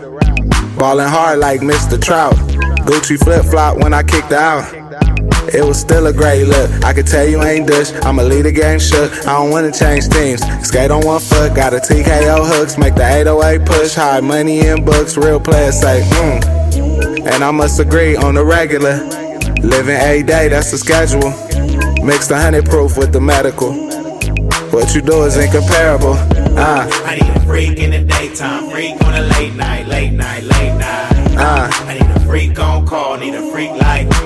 [0.78, 1.98] Ballin' hard like Mr.
[2.02, 2.36] Trout.
[2.84, 4.85] Gucci flip flop when I kicked out.
[5.56, 6.70] It was still a great look.
[6.84, 7.94] I could tell you ain't Dutch.
[8.04, 9.10] I'ma lead the game shook.
[9.26, 10.42] I don't wanna change teams.
[10.68, 12.78] Skate on one foot, got a TKO hooks.
[12.78, 13.94] Make the 808 push.
[13.96, 15.16] High money in books.
[15.16, 17.26] Real players say, mm.
[17.26, 18.98] And I must agree on the regular.
[19.64, 21.32] Living a day, that's the schedule.
[22.06, 23.72] Mix the honey proof with the medical.
[24.72, 26.16] What you do is incomparable.
[26.60, 30.44] Uh, I need a freak in the daytime, freak on the late night, late night,
[30.44, 31.38] late night.
[31.38, 34.25] uh, I need a freak on call, need a freak like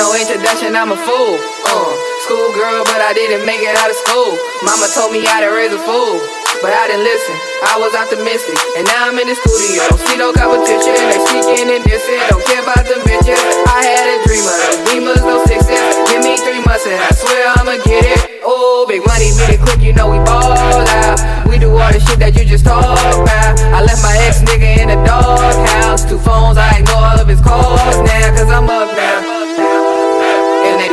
[0.00, 1.36] no introduction, I'm a fool.
[1.68, 1.92] Uh,
[2.24, 4.32] school girl, but I didn't make it out of school.
[4.64, 6.16] Mama told me how to raise a fool,
[6.64, 7.36] but I didn't listen.
[7.68, 9.84] I was optimistic, and now I'm in the studio.
[9.92, 12.16] Don't see no competition, they speaking and dissing.
[12.32, 13.44] Don't care about them bitches.
[13.68, 15.68] I had a dream of those beamers, no sixes.
[16.08, 18.40] Give me three months and I swear I'ma get it.
[18.40, 21.20] Oh, big money, beat it quick, you know we ball out.
[21.44, 23.52] We do all the shit that you just talk about.
[23.68, 26.08] I left my ex nigga in the doghouse.
[26.08, 29.39] Two phones, I ignore all of his calls now, cause I'm up now.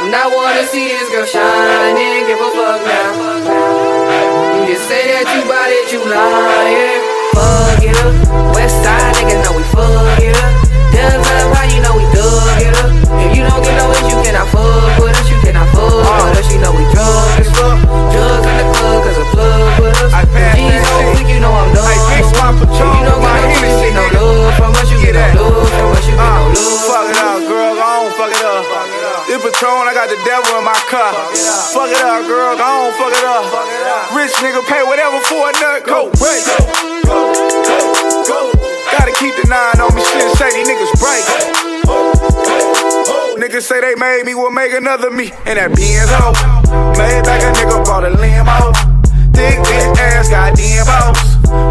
[0.08, 3.12] And I wanna see this girl shine and give a fuck now.
[4.56, 7.04] You just say that you bout it, you lying.
[7.36, 8.16] Fuck it up.
[8.56, 10.48] West side niggas know we fuck it up.
[10.96, 12.88] Dubs up, how you know we dug it up?
[13.20, 15.28] If you don't get no itch, you cannot fuck with us.
[15.28, 16.48] You cannot fuck with us.
[16.56, 17.76] You know we drug as fuck.
[18.08, 20.16] Drugs in the club, cause a plug with us.
[20.56, 21.76] G's so quick, you know I'm
[44.78, 45.34] another me.
[45.50, 46.38] And that Benz hoe.
[46.96, 48.72] Made back a nigga bought a limo.
[49.34, 51.18] Thick bitch ass, goddamn boss.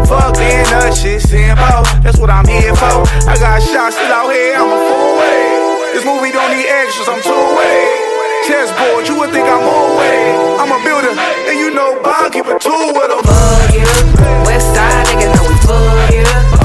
[0.07, 1.83] Fuck being nut shit, simple.
[2.03, 3.07] That's what I'm here for.
[3.27, 5.39] I got shots still out here, I'm a full way.
[5.95, 7.87] This movie don't need extras, I'm two way.
[8.47, 10.19] Chessboard, you would think I'm more way.
[10.59, 13.23] I'm a builder, and you know Bob keep a tool with him.
[13.23, 14.47] Fuck up.
[14.47, 16.56] West side niggas know we fuck it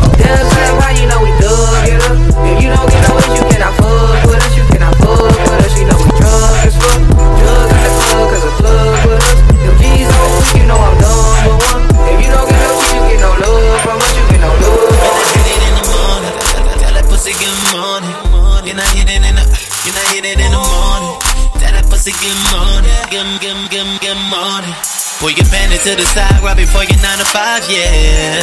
[25.23, 28.43] Pull your bandit to the side right before your nine to five, yeah.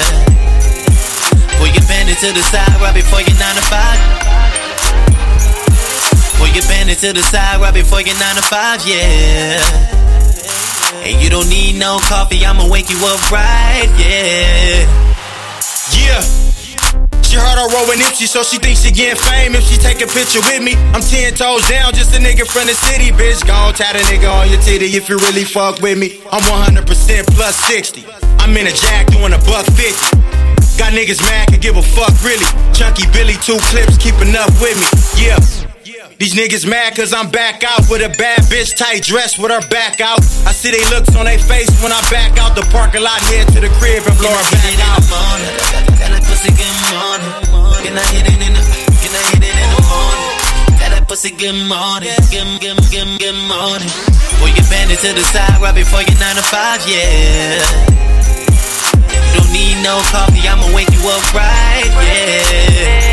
[1.60, 4.30] Pull your bandit to the side right before your nine to five.
[6.60, 9.62] your bandit to the side right before your 9 to 5, yeah.
[11.04, 14.86] And you don't need no coffee, I'ma wake you up right, yeah.
[15.96, 16.49] Yeah.
[17.30, 20.02] She heard I roll with Nipsey, so she thinks she getting fame if she take
[20.02, 20.74] a picture with me.
[20.98, 23.46] I'm ten toes down, just a nigga from the city, bitch.
[23.46, 26.18] Gon' tie the nigga on your titty if you really fuck with me.
[26.34, 26.90] I'm 100%
[27.38, 28.04] plus 60.
[28.42, 30.18] I'm in a jack doing a buck 50.
[30.82, 32.50] Got niggas mad, can give a fuck really.
[32.74, 34.90] Chunky Billy, two clips, keeping up with me.
[35.22, 35.69] Yeah.
[36.20, 39.64] These niggas mad cause I'm back out with a bad bitch tight dress with her
[39.72, 40.20] back out.
[40.44, 43.48] I see they looks on their face when I back out the parking lot, head
[43.56, 45.00] to the crib and blow her back out.
[45.96, 47.32] Tell that pussy good morning.
[47.88, 48.64] Can I hit it in the,
[49.00, 50.76] can I hit it in the morning?
[50.76, 52.12] Tell that pussy good morning.
[52.28, 53.92] Good, good, good, good morning.
[54.44, 57.64] Boy, you bend it to the side right before your 9 to 5, yeah.
[59.08, 63.09] You don't need no coffee, I'ma wake you up right, yeah.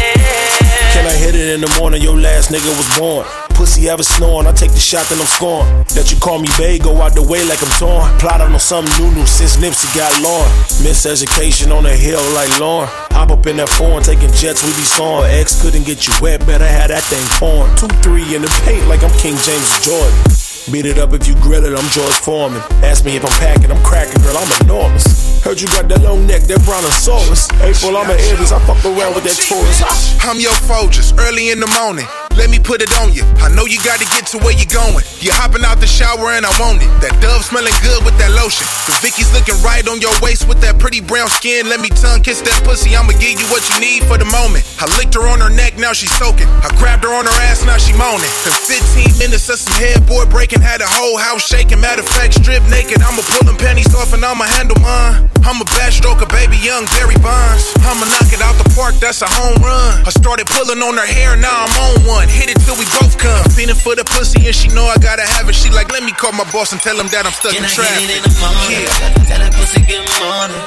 [1.06, 2.02] I hit it in the morning?
[2.02, 3.24] Your last nigga was born.
[3.54, 5.70] Pussy ever snoring, I take the shot, then I'm scoring.
[5.94, 8.10] That you call me babe, go out the way like I'm torn.
[8.18, 10.50] Plotting on something new, new since Nipsey got Lauren.
[10.82, 12.90] Miseducation on the hill like Lauryn.
[13.14, 15.30] Hop up in that foreign, taking jets, we be soaring.
[15.30, 17.70] X couldn't get you wet, better have that thing pouring.
[17.78, 20.55] Two, three in the paint like I'm King James Jordan.
[20.72, 22.60] Beat it up if you grill it, I'm George Foreman.
[22.82, 25.40] Ask me if I'm packing, I'm cracking, girl, I'm enormous.
[25.44, 27.46] Heard you got that long neck, that brontosaurus.
[27.62, 29.78] April, I'm an Aries, I fuck around with that Taurus.
[30.26, 32.06] I'm your Folgers, early in the morning.
[32.36, 33.24] Let me put it on you.
[33.40, 35.00] I know you gotta get to where you're going.
[35.24, 36.90] You're hopping out the shower and I want it.
[37.00, 38.68] That dove smelling good with that lotion.
[38.84, 41.64] The Vicky's looking right on your waist with that pretty brown skin.
[41.72, 42.92] Let me tongue kiss that pussy.
[42.92, 44.68] I'ma give you what you need for the moment.
[44.76, 46.46] I licked her on her neck, now she's soaking.
[46.60, 48.28] I grabbed her on her ass, now she moaning.
[48.44, 51.80] In 15 minutes of some headboard breaking, had the whole house shaking.
[51.80, 53.02] Matter of fact, strip naked.
[53.02, 55.28] I'ma pull them panties off and I'ma handle mine.
[55.46, 57.62] I'm a backstroker, baby, young Barry Bonds.
[57.86, 60.02] I'ma knock it out the park, that's a home run.
[60.02, 62.26] I started pulling on her hair, now I'm on one.
[62.26, 63.46] Hit it till we both come.
[63.54, 65.54] Feeling for the pussy and she know I gotta have it.
[65.54, 67.70] She like, let me call my boss and tell him that I'm stuck Can in
[67.70, 68.02] I traffic.
[68.02, 68.66] hit it in the morning?
[68.74, 69.30] Yeah.
[69.30, 70.60] Tell that pussy good morning.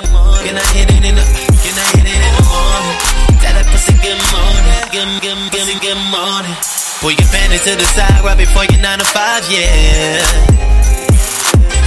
[0.47, 1.25] Can I hit it in the,
[1.59, 2.97] can I hit it in the morning?
[3.43, 4.79] Tell that pussy good morning.
[4.95, 6.55] Good, good, good, good morning.
[7.01, 10.19] Pull your panties to the side right before your 9 to 5, yeah.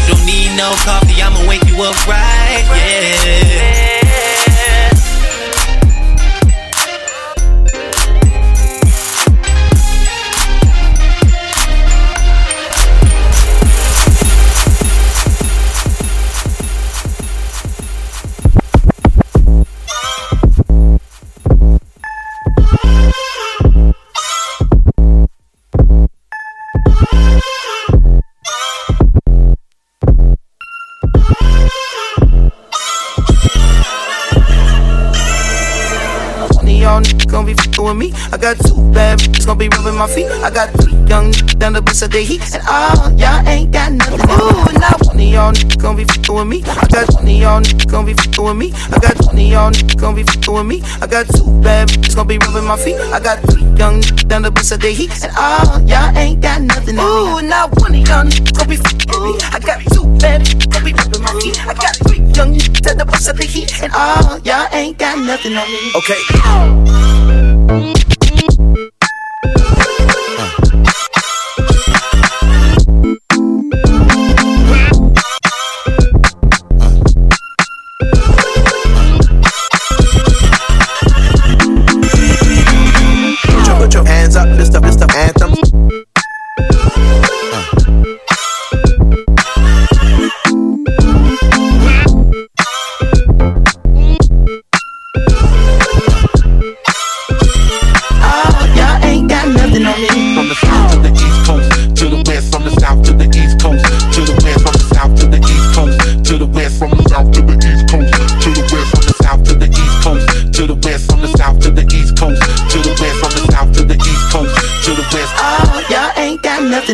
[0.08, 4.01] Don't need no coffee, I'ma wake you up right, yeah.
[40.42, 41.30] I got three young
[41.62, 42.42] down the bus of the heat.
[42.52, 44.18] And all y'all ain't got nothing.
[44.26, 46.62] Ooh, now one of y'all niggas gonna be fucking with me.
[46.66, 48.72] I got one of y'all niggas gonna be fucking with me.
[48.90, 50.82] I got one of y'all niggas gonna be fucking with me.
[51.00, 52.98] I got two bad bitches gonna be rubbing my feet.
[53.14, 55.14] I got three young down the bus of the heat.
[55.22, 56.98] And all y'all ain't got nothing.
[56.98, 59.38] Ooh, now one of y'all gonna be fucking with me.
[59.54, 61.54] I got two bad bitches gonna be rubbing my feet.
[61.62, 63.70] I got three young down the bus of the heat.
[63.78, 65.92] And all y'all ain't got nothing on me.
[66.02, 66.18] Okay.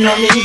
[0.00, 0.42] Nothing on me.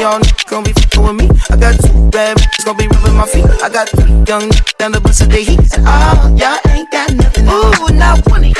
[0.00, 1.28] Y'all niggas gonna be fucking with me.
[1.50, 3.44] I got two bad bitches gonna be rubbing my feet.
[3.62, 5.60] I got three young niggas down the bus of the heat.
[5.76, 7.46] And oh, y'all ain't got nothing.
[7.46, 8.56] Ooh, now one of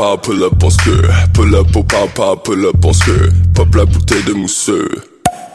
[0.00, 1.32] papa, pull up en skirt.
[1.32, 2.76] Pull up au papa, pull up.
[3.54, 4.88] Pop la bouteille de mousseux.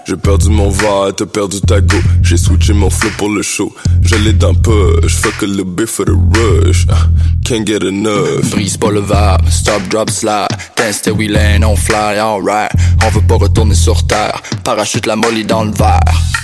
[0.07, 1.97] J'ai perdu mon va, t'as perdu ta go.
[2.21, 3.73] J'ai switché mon flow pour le show.
[4.03, 6.85] J'allais d'un push, fuck a little bit for the rush.
[6.89, 7.07] Ah,
[7.43, 8.51] Can't get enough.
[8.51, 10.49] Brise pas le vibe, stop, drop, slide.
[10.75, 12.71] Dance till we land, on fly, alright.
[13.03, 14.39] On veut pas retourner sur terre.
[14.63, 16.34] Parachute la molly dans le verre.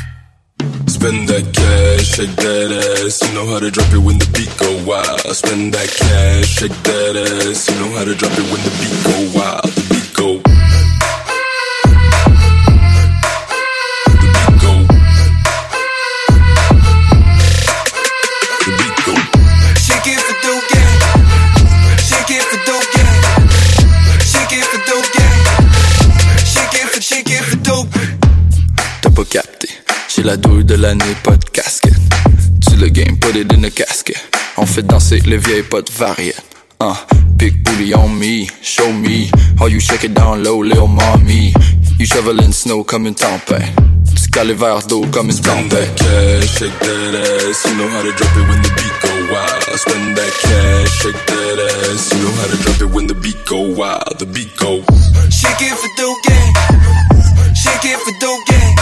[1.02, 3.28] Spend that cash, shake that ass.
[3.28, 5.36] You know how to drop it when the beat go wild.
[5.36, 7.68] Spend that cash, shake that ass.
[7.68, 9.64] You know how to drop it when the beat go wild.
[9.64, 10.38] The beat go.
[10.38, 10.51] Shake
[30.22, 31.94] j'ai la douille de l'année, pas de casquette.
[32.68, 34.18] Tu le game, put it in a casket.
[34.58, 36.38] On fait danser les vieilles potes variétés.
[36.80, 36.94] Uh,
[37.38, 39.30] big booty on me, show me
[39.60, 41.54] how you shake it down low, little mommy?
[42.00, 43.64] You shoveling snow comme une tempête.
[44.16, 45.96] Tu cales les verres d'eau comme une tempête.
[45.96, 47.66] Cash, shake that ass.
[47.66, 49.80] You know how to drop it when the beat go wild.
[49.80, 52.14] Spend that cash, shake that ass.
[52.14, 54.20] You know how to drop it when the beat go wild.
[54.20, 54.82] The beat go.
[55.30, 56.54] Shake it for dope gang.
[57.56, 58.81] Shake it for dope gang.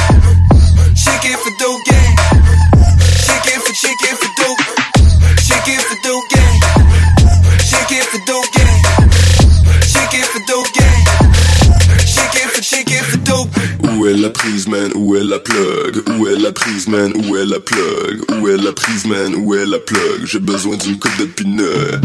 [13.32, 14.92] Où est la prise, man?
[14.96, 16.04] Où est la plug?
[16.18, 17.12] Où est la prise, man?
[17.16, 18.22] Où est la plug?
[18.40, 19.36] Où est la prise, man?
[19.36, 20.26] Où est la plug?
[20.26, 22.00] J'ai besoin d'une coupe de pineux.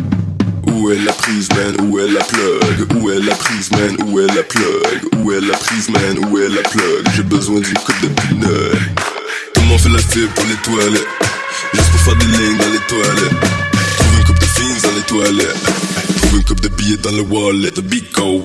[0.67, 1.75] Où est la prise, man?
[1.89, 2.97] Où est la plug?
[3.01, 3.97] Où est la prise, man?
[4.09, 5.23] Où est la plug?
[5.23, 6.19] Où est la prise, man?
[6.31, 7.07] Où est la plug?
[7.15, 8.73] J'ai besoin d'une coupe de pineux.
[9.69, 11.09] Monde fait la file pour les toilettes.
[11.75, 13.41] Juste pour faire des lignes dans les toilettes.
[13.97, 15.63] Trouve une coupe de filles dans les toilettes.
[16.23, 17.71] Trouve une coupe de billets dans le wallet.
[17.71, 18.43] The beat go.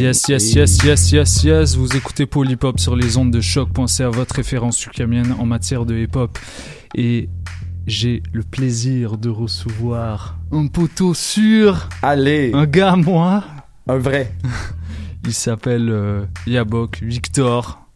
[0.00, 1.76] Yes, yes, yes, yes, yes, yes.
[1.76, 6.38] Vous écoutez Polypop sur les ondes de choc.ca, votre référence sucamienne en matière de hip-hop.
[6.94, 7.28] Et
[7.86, 11.90] j'ai le plaisir de recevoir un poteau sûr.
[12.00, 12.50] Allez.
[12.54, 13.44] Un gars, à moi.
[13.88, 14.32] Un vrai.
[15.26, 17.86] Il s'appelle euh, Yabok Victor.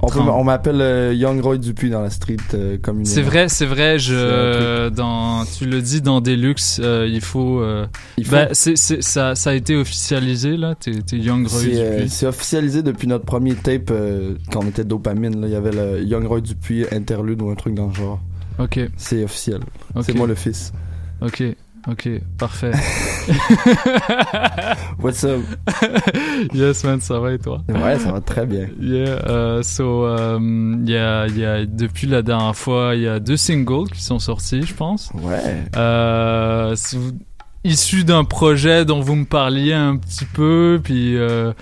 [0.00, 2.76] On, peut- Trente- on m'appelle euh, Young Roy Dupuis dans la street euh.
[3.04, 3.98] C'est vrai, c'est vrai.
[3.98, 7.60] Je, dans, tu le dis dans Deluxe, euh, il faut.
[7.60, 10.74] euh, Il faut- bah, c'est- c'est- ça, ça a été officialisé là.
[10.76, 12.10] T'es t'es Young Roy C'est euh, Dupuis.
[12.10, 15.40] c'est officialisé depuis notre premier tape euh, quand on était dopamine.
[15.40, 15.46] Là.
[15.48, 18.20] Il y avait le Young Roy Dupuis interlude ou un truc dans le genre.
[18.60, 18.78] Ok.
[18.96, 19.60] C'est officiel.
[19.96, 20.04] Ok.
[20.06, 20.72] C'est moi le fils.
[21.20, 21.42] Ok,
[21.90, 22.08] ok,
[22.38, 22.72] parfait.
[25.02, 25.40] What's up?
[26.54, 27.62] yes man, ça va et toi?
[27.68, 28.68] Ouais, ça va très bien.
[28.80, 30.06] Yeah, euh, so,
[30.38, 34.02] il y a, y a, depuis la dernière fois, il y a deux singles qui
[34.02, 35.10] sont sortis, je pense.
[35.14, 35.64] Ouais.
[35.76, 36.74] Euh,
[37.64, 41.52] issus d'un projet dont vous me parliez un petit peu, puis euh,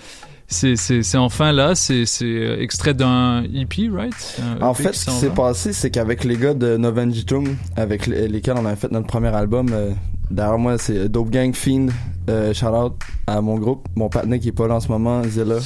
[0.48, 4.40] c'est, c'est, c'est enfin là, c'est, c'est extrait d'un EP, right?
[4.60, 8.28] En EP fait, ce qui s'est passé, c'est qu'avec les gars de Novengitum, avec les-
[8.28, 9.90] lesquels on avait fait notre premier album, euh,
[10.30, 11.88] derrière moi, c'est Dope Gang Fiend,
[12.30, 12.94] euh, shout out
[13.26, 15.56] à mon groupe, mon partenaire qui est pas là en ce moment, Zilla.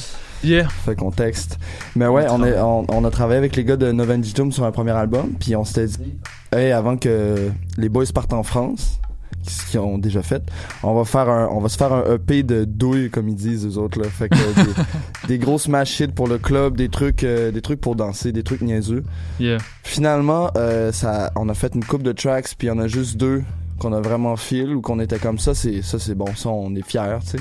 [0.43, 0.67] Yeah.
[0.69, 1.59] Fait qu'on texte.
[1.95, 4.71] Mais ouais, on, est, on, on a travaillé avec les gars de Novengitum sur un
[4.71, 6.13] premier album, puis on s'était dit,
[6.51, 8.99] hey, avant que les boys partent en France,
[9.47, 10.43] ce qu'ils ont déjà fait,
[10.83, 13.65] on va faire un, on va se faire un EP de douille, comme ils disent
[13.65, 14.07] eux autres là.
[14.09, 14.71] Fait que des,
[15.27, 18.43] des gros smash hits pour le club, des trucs, euh, des trucs pour danser, des
[18.43, 19.03] trucs niaiseux.
[19.39, 19.57] Yeah.
[19.83, 22.87] Finalement, euh, ça, on a fait une coupe de tracks, puis il y en a
[22.87, 23.43] juste deux
[23.79, 25.53] qu'on a vraiment feel ou qu'on était comme ça.
[25.55, 27.37] C'est ça, c'est bon, ça on est fiers, tu sais.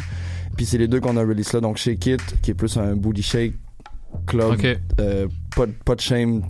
[0.56, 2.94] Puis c'est les deux qu'on a release là, donc Shake It qui est plus un
[2.96, 3.54] booty shake
[4.26, 4.66] club, Ok.
[5.00, 6.42] euh, pas, pas de shame,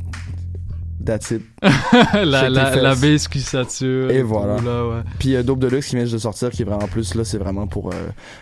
[1.05, 1.43] That's it.
[1.62, 4.10] la, la, la base qui sature.
[4.10, 4.56] Et voilà.
[4.56, 5.02] tout, là, ouais.
[5.18, 7.66] Puis euh, Dope Deluxe qui vient de sortir, qui est vraiment plus là, c'est vraiment
[7.66, 7.94] pour euh,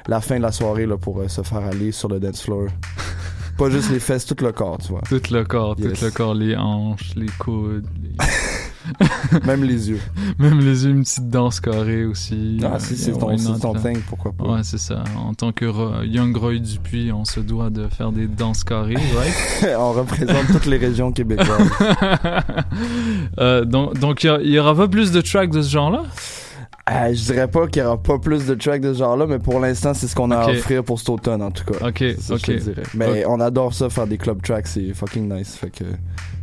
[0.09, 2.66] la fin de la soirée là, pour euh, se faire aller sur le dance floor.
[3.59, 5.02] Pas juste les fesses, tout le corps, tu vois.
[5.09, 5.98] Tout le corps, Yes.
[5.98, 7.86] tout le corps, les hanches, les coudes.
[9.47, 10.01] Même les yeux.
[10.39, 12.59] Même les yeux, une petite danse carrée aussi.
[12.65, 14.44] Ah, si c'est ton, ton thing, pourquoi pas.
[14.44, 15.02] Ouais, c'est ça.
[15.16, 18.94] En tant que Ro- Young Roy Dupuis, on se doit de faire des danses carrées,
[18.94, 19.74] right?
[19.78, 21.48] On représente toutes les régions québécoises.
[23.39, 25.70] Euh, donc, donc il y a- il y, aura pas plus de tracks de ce
[25.70, 26.02] genre-là?
[26.90, 29.39] Euh, je dirais pas qu'il y aura pas plus de tracks de ce genre-là, mais
[29.39, 31.89] pour l'instant, c'est ce qu'on a à offrir pour cet automne, en tout cas.
[31.89, 32.59] Ok, C'est ça je te ok.
[32.59, 32.82] dirais.
[32.94, 35.55] Mais on adore ça, faire des club tracks, c'est fucking nice.
[35.55, 35.85] Fait que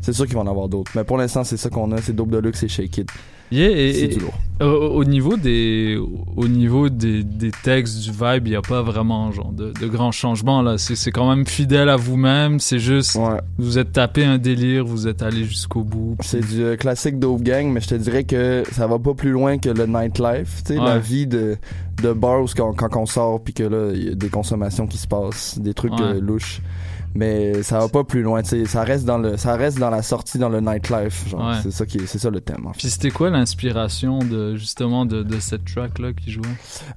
[0.02, 0.92] c'est sûr qu'il va en avoir d'autres.
[0.96, 3.10] Mais pour l'instant, c'est ça qu'on a, c'est Dope Deluxe et Shake It.
[3.52, 4.34] Yeah, et, C'est du lourd.
[4.62, 6.00] Au, au niveau des
[6.38, 9.88] au niveau des, des textes du vibe, il n'y a pas vraiment genre de, de
[9.88, 10.78] grands changements là.
[10.78, 12.62] C'est c'est quand même fidèle à vous-même.
[12.62, 13.20] C'est juste
[13.58, 16.16] vous êtes tapé un délire, vous êtes allé jusqu'au bout.
[16.20, 19.14] puis- C'est du euh, classique Dope Gang, mais je te dirais que ça va pas
[19.14, 20.64] plus loin que le nightlife.
[20.66, 21.00] Tu sais, la Ouais.
[21.02, 21.58] vie de,
[22.02, 24.88] de bar où quand, quand on sort, puis que là, il y a des consommations
[24.88, 26.02] qui se passent, des trucs Ouais.
[26.16, 26.62] euh, louches.
[27.18, 30.02] Mais ça va pas plus loin, tu ça reste dans le, ça reste dans la
[30.02, 31.56] sortie, dans le nightlife, genre, Ouais.
[31.64, 32.80] c'est ça qui est, c'est ça le thème, en fait.
[32.80, 36.44] Puis c'était quoi l'inspiration de justement de, de cette track là qui jouait?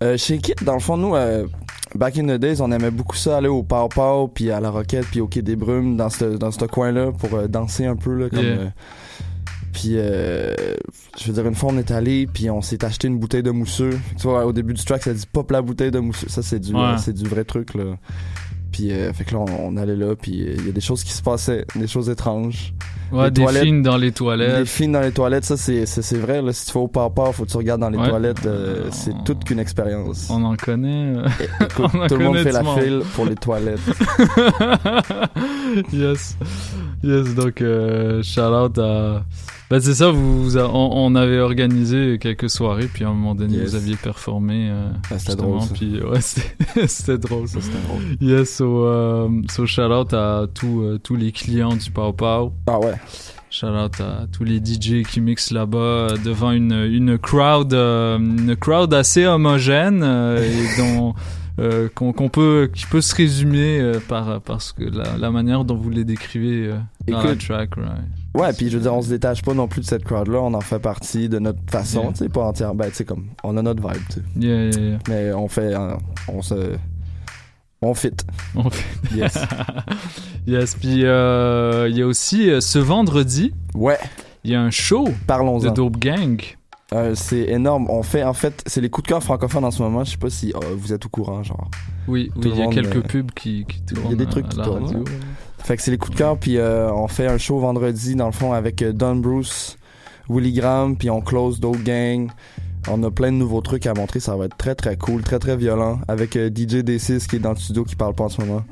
[0.02, 1.46] Euh, chez Kit, dans le fond, nous, euh,
[1.94, 4.70] back in the days, on aimait beaucoup ça, aller au Pow Pow, puis à la
[4.70, 7.94] Roquette, puis au Quai des Brumes, dans ce, dans ce coin-là, pour euh, danser un
[7.96, 8.40] peu, là, comme...
[8.40, 8.58] Yeah.
[8.58, 8.68] euh,
[9.72, 10.54] puis, euh,
[11.20, 13.52] je veux dire, une fois, on est allé, puis on s'est acheté une bouteille de
[13.52, 13.96] mousseux.
[14.16, 16.26] Tu vois, au début du track, ça dit «Pop la bouteille de mousseux».
[16.28, 16.96] Ça, c'est du, Ouais.
[16.98, 17.84] c'est du vrai truc, là.
[18.72, 20.80] Puis, euh, fait que là, on, on allait là, puis euh, il y a des
[20.80, 22.74] choses qui se passaient, des choses étranges.
[23.10, 24.58] Ouais, Les des toilettes- dans les toilettes.
[24.58, 26.52] Des filles dans les toilettes, ça, c'est vrai, là.
[26.52, 28.08] Si tu vas au Pow, faut que tu regardes dans les Ouais.
[28.10, 28.44] toilettes.
[28.44, 30.28] euh, c'est toute qu'une expérience.
[30.30, 31.14] On en connaît.
[31.60, 32.80] Écoute, on en tout le monde fait la monde.
[32.80, 33.78] file pour les toilettes.
[35.92, 36.36] yes.
[37.02, 37.62] Yes, donc
[38.22, 39.22] shout out à.
[39.70, 43.12] Ben c'est ça, vous, vous a- on, on avait organisé quelques soirées, puis à un
[43.12, 43.70] moment donné, Yes.
[43.70, 44.68] vous aviez performé.
[44.70, 45.74] euh, Ah, c'était drôle, ça.
[45.74, 46.20] Puis, ouais,
[46.86, 47.46] c'était drôle.
[47.48, 48.02] Ça, c'était drôle.
[48.20, 52.52] Yes, so, euh, so shout out à tous euh, tous les clients du Pau Pau.
[52.66, 52.94] Ah ouais.
[53.50, 58.18] Shout out à tous les DJ qui mixent là-bas euh, devant une, une crowd euh,
[58.18, 61.14] une crowd assez homogène euh, et dont
[61.58, 65.64] euh, qu'on qu'on peut qui peut se résumer euh, par parce que la, la manière
[65.64, 66.74] dont vous les décrivez euh,
[67.06, 67.88] dans la Écoute, track right.
[68.34, 70.54] Ouais, puis je veux dire, on se détache pas non plus de cette crowd-là, on
[70.54, 72.12] en fait partie de notre façon, Yeah.
[72.12, 72.74] tu sais, pas entière.
[72.74, 74.22] Ben, tu sais, comme, on a notre vibe, tu sais.
[74.38, 74.98] Yeah, yeah, yeah.
[75.08, 75.94] Mais on fait, euh,
[76.28, 76.76] on se,
[77.82, 78.10] on fit.
[78.54, 79.38] On fait- Yes.
[80.46, 83.54] yes, puis euh, il y a aussi euh, ce vendredi.
[83.74, 83.98] Ouais.
[84.44, 85.58] Il y a un show Parlons-en.
[85.60, 86.40] de Dope Gang.
[86.94, 87.86] Euh, c'est énorme.
[87.90, 90.04] On fait, en fait, c'est les coups de cœur francophones en ce moment.
[90.04, 91.70] Je sais pas si euh, vous êtes au courant, genre.
[92.06, 94.04] Oui, il y a quelques pubs qui, qui tournent.
[94.06, 95.04] Il y a des trucs qui tournent.
[95.64, 98.26] Fait que c'est les coups de cœur, puis euh, on fait un show vendredi, dans
[98.26, 99.76] le fond, avec euh, Don Bruce,
[100.28, 102.30] Willy Graham, puis on close Dope Gang.
[102.90, 105.38] On a plein de nouveaux trucs à montrer, ça va être très très cool, très
[105.38, 108.28] très violent, avec euh, DJ D6 qui est dans le studio qui parle pas en
[108.28, 108.64] ce moment.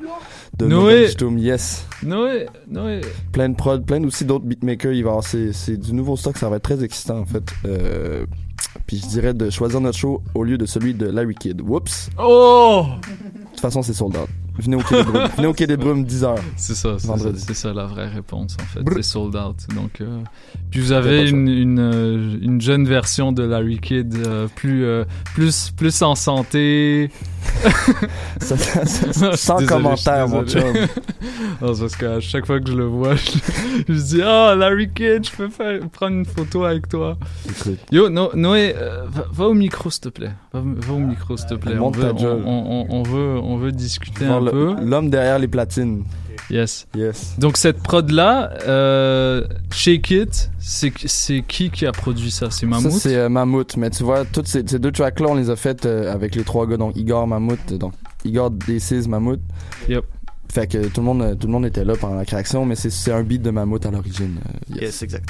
[0.57, 1.09] De Noé.
[1.09, 1.85] Stum, yes.
[2.01, 3.01] Noé, Noé.
[3.31, 6.15] Plein de prod, plein aussi d'autres beatmakers, il va y avoir, c'est, c'est du nouveau
[6.15, 7.43] stock, ça va être très excitant en fait.
[7.65, 8.25] Euh,
[8.87, 11.61] puis je dirais de choisir notre show au lieu de celui de Larry Kidd.
[11.61, 12.09] Whoops!
[12.17, 12.85] Oh!
[13.01, 14.29] De toute façon, c'est sold out.
[14.59, 15.27] Venez au Quai des Brumes.
[15.37, 16.35] Venez au Quai des Brumes 10h.
[16.55, 16.95] C'est ça,
[17.37, 18.79] c'est ça, la vraie réponse en fait.
[18.95, 19.55] C'est sold out.
[19.75, 20.19] Donc, euh,
[20.71, 25.03] puis vous avez une, une, euh, une jeune version de Larry Kidd euh, plus, euh,
[25.35, 27.09] plus, plus en santé.
[28.39, 30.61] Ça- ça- ça- Non, je suis sans désolé, commentaire, mon chum.
[31.61, 33.31] non, c'est parce qu'à chaque fois que je le vois, je,
[33.87, 37.17] je dis Ah, Larry Kidd, je peux faire, prendre une photo avec toi.
[37.91, 40.31] Yo, No- Noé, euh, va, va au micro s'il te plaît.
[40.53, 41.77] Va, va au micro s'il te plaît.
[41.79, 42.03] On veut,
[42.45, 44.39] on, on- on veut, on veut discuter un.
[44.51, 46.03] L'homme derrière les platines.
[46.49, 46.87] Yes.
[46.95, 47.35] Yes.
[47.39, 52.49] Donc cette prod là, euh, Shake It, c'est c'est qui qui a produit ça?
[52.51, 52.91] C'est Mammouth?
[52.91, 53.75] Ça, c'est euh, Mammouth.
[53.75, 56.43] Mais tu vois, toutes ces, ces deux tracks-là, on les a faites euh, avec les
[56.43, 56.77] trois gars.
[56.77, 57.59] Donc, Igor, Mammouth.
[57.73, 57.93] euh, Donc,
[58.23, 59.41] Igor, D6, Mammouth.
[59.89, 60.05] Yep.
[60.49, 62.89] Fait que tout le monde, tout le monde était là pendant la création, mais c'est-
[62.89, 64.37] c'est un beat de Mammouth à l'origine.
[64.47, 64.81] euh, yes.
[64.83, 65.29] Yes, exact.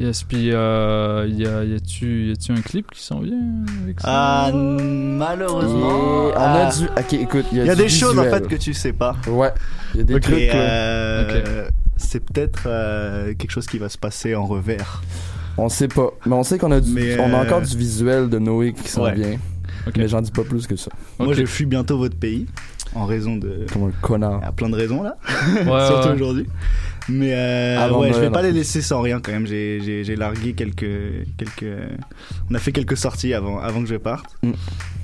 [0.00, 3.38] Yes, puis euh, y a y a-tu y a-tu un clip qui s'en vient
[3.84, 4.06] avec ça?
[4.08, 6.30] Ah, malheureusement.
[6.30, 6.84] Et on a ah, du.
[6.86, 8.74] Ok, écoute, il y a, Il y a du des choses en fait que tu
[8.74, 9.16] sais pas.
[9.28, 9.52] Ouais.
[9.94, 10.38] Il y a des Ok, trucs.
[10.48, 10.54] là.
[10.54, 15.02] euh, C'est peut-être euh, quelque chose qui va se passer en revers.
[15.58, 16.10] On sait pas.
[16.26, 18.72] Mais on sait qu'on a du, Mais, on a euh, encore du visuel de Noé
[18.72, 19.14] qui s'en Ouais.
[19.14, 19.38] vient.
[19.96, 20.90] Mais j'en dis pas plus que ça.
[21.18, 22.46] Moi, je fuis bientôt votre pays
[22.94, 23.66] en raison de.
[23.72, 24.38] Comme un connard.
[24.42, 25.16] Il y a plein de raisons là,
[25.54, 26.14] Ouais, surtout ouais.
[26.14, 26.46] aujourd'hui.
[27.08, 29.46] Mais euh, Avant ouais, je vais pas les laisser sans rien quand même.
[29.46, 31.66] J'ai largué quelques quelques.
[32.50, 34.36] On a fait quelques sorties avant avant que je parte.
[34.42, 34.52] Mm.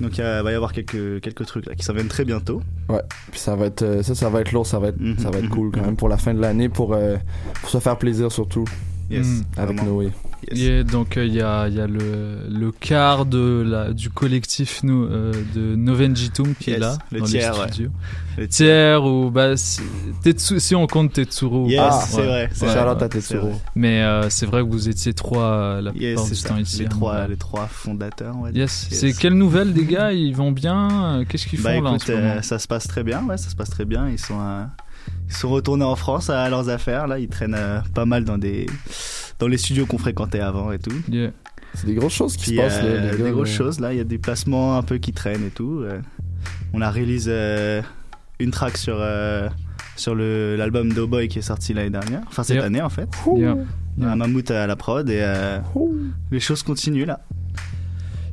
[0.01, 2.61] Donc il va y avoir quelques quelques trucs là qui s'en viennent très bientôt.
[2.87, 3.01] Ouais.
[3.31, 5.29] Puis ça va être, euh, ça, ça va être lourd, ça va être, Mhm, ça
[5.29, 5.85] va être cool quand mhm.
[5.87, 7.17] même pour la fin de l'année, pour, euh,
[7.61, 8.65] pour se faire plaisir surtout.
[9.09, 9.41] Yes, Mm.
[9.57, 9.83] Avec.
[9.83, 10.11] Noé.
[10.53, 14.09] Yeah, donc euh, il y a, il y a le, le quart de la, du
[14.09, 17.67] collectif euh, de Novenjitum qui est Yes, là le dans tiers, les ouais.
[17.67, 17.89] studios.
[18.37, 19.81] Le tiers ou bah, si,
[20.23, 21.67] Tetsu- si on compte Tetsuro.
[21.67, 22.67] Yes, bah, c'est vrai, c'est.
[22.67, 23.51] Shout out à Tetsuro.
[23.75, 26.49] Mais euh, c'est vrai que vous étiez trois euh, la Yes, plupart c'est du ça.
[26.49, 26.79] temps ici.
[26.79, 28.61] Les à trois, les trois fondateurs, on va dire.
[28.61, 28.87] Yes.
[28.91, 30.13] C'est quelles nouvelles les gars?
[30.13, 31.23] Ils vont bien?
[31.27, 32.23] Qu'est-ce qu'ils font Bah là en ce moment?
[32.37, 34.07] euh, ça se passe très bien, ouais, ça se passe très bien.
[34.09, 34.63] Ils sont, euh,
[35.27, 37.07] ils sont retournés en France à leurs affaires.
[37.07, 38.65] Là, ils traînent euh, pas mal dans des,
[39.39, 40.91] dans les studios qu'on fréquentait avant et tout.
[41.09, 41.31] Yeah.
[41.75, 43.79] C'est des grosses choses qui Puis, se passent, là, euh, les gars, des grosses choses
[43.79, 43.93] là.
[43.93, 45.83] Il y a des placements un peu qui traînent et tout.
[46.73, 47.81] on a release euh,
[48.39, 49.49] une track sur euh,
[49.95, 52.65] sur le l'album d'Oboy qui est sorti l'année dernière, enfin cette Yeah.
[52.65, 53.09] année en fait.
[53.35, 53.55] Yeah.
[54.01, 55.59] Un mammouth à la prod et euh,
[56.31, 57.19] les choses continuent là.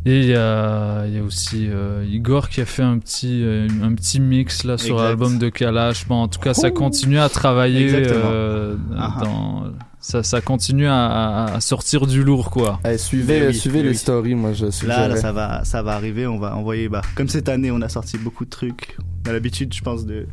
[0.09, 3.43] Et il y a, il y a aussi euh, Igor qui a fait un petit,
[3.43, 6.07] euh, un petit mix là sur l'album de Kalash.
[6.07, 7.91] Bon, en tout cas, ça continue à travailler.
[7.93, 9.25] Euh, Ah ah.
[9.25, 9.65] dans,
[9.99, 12.79] ça, ça continue à, sortir du lourd, quoi.
[12.89, 13.97] Eh, suivez Mais oui, suivez mais les oui.
[13.97, 16.29] stories, moi je Là, là, ça va, ça va arriver.
[16.29, 18.97] On va envoyer, bah, comme cette année, on a sorti beaucoup de trucs.
[19.27, 20.29] On a l'habitude, je pense, de,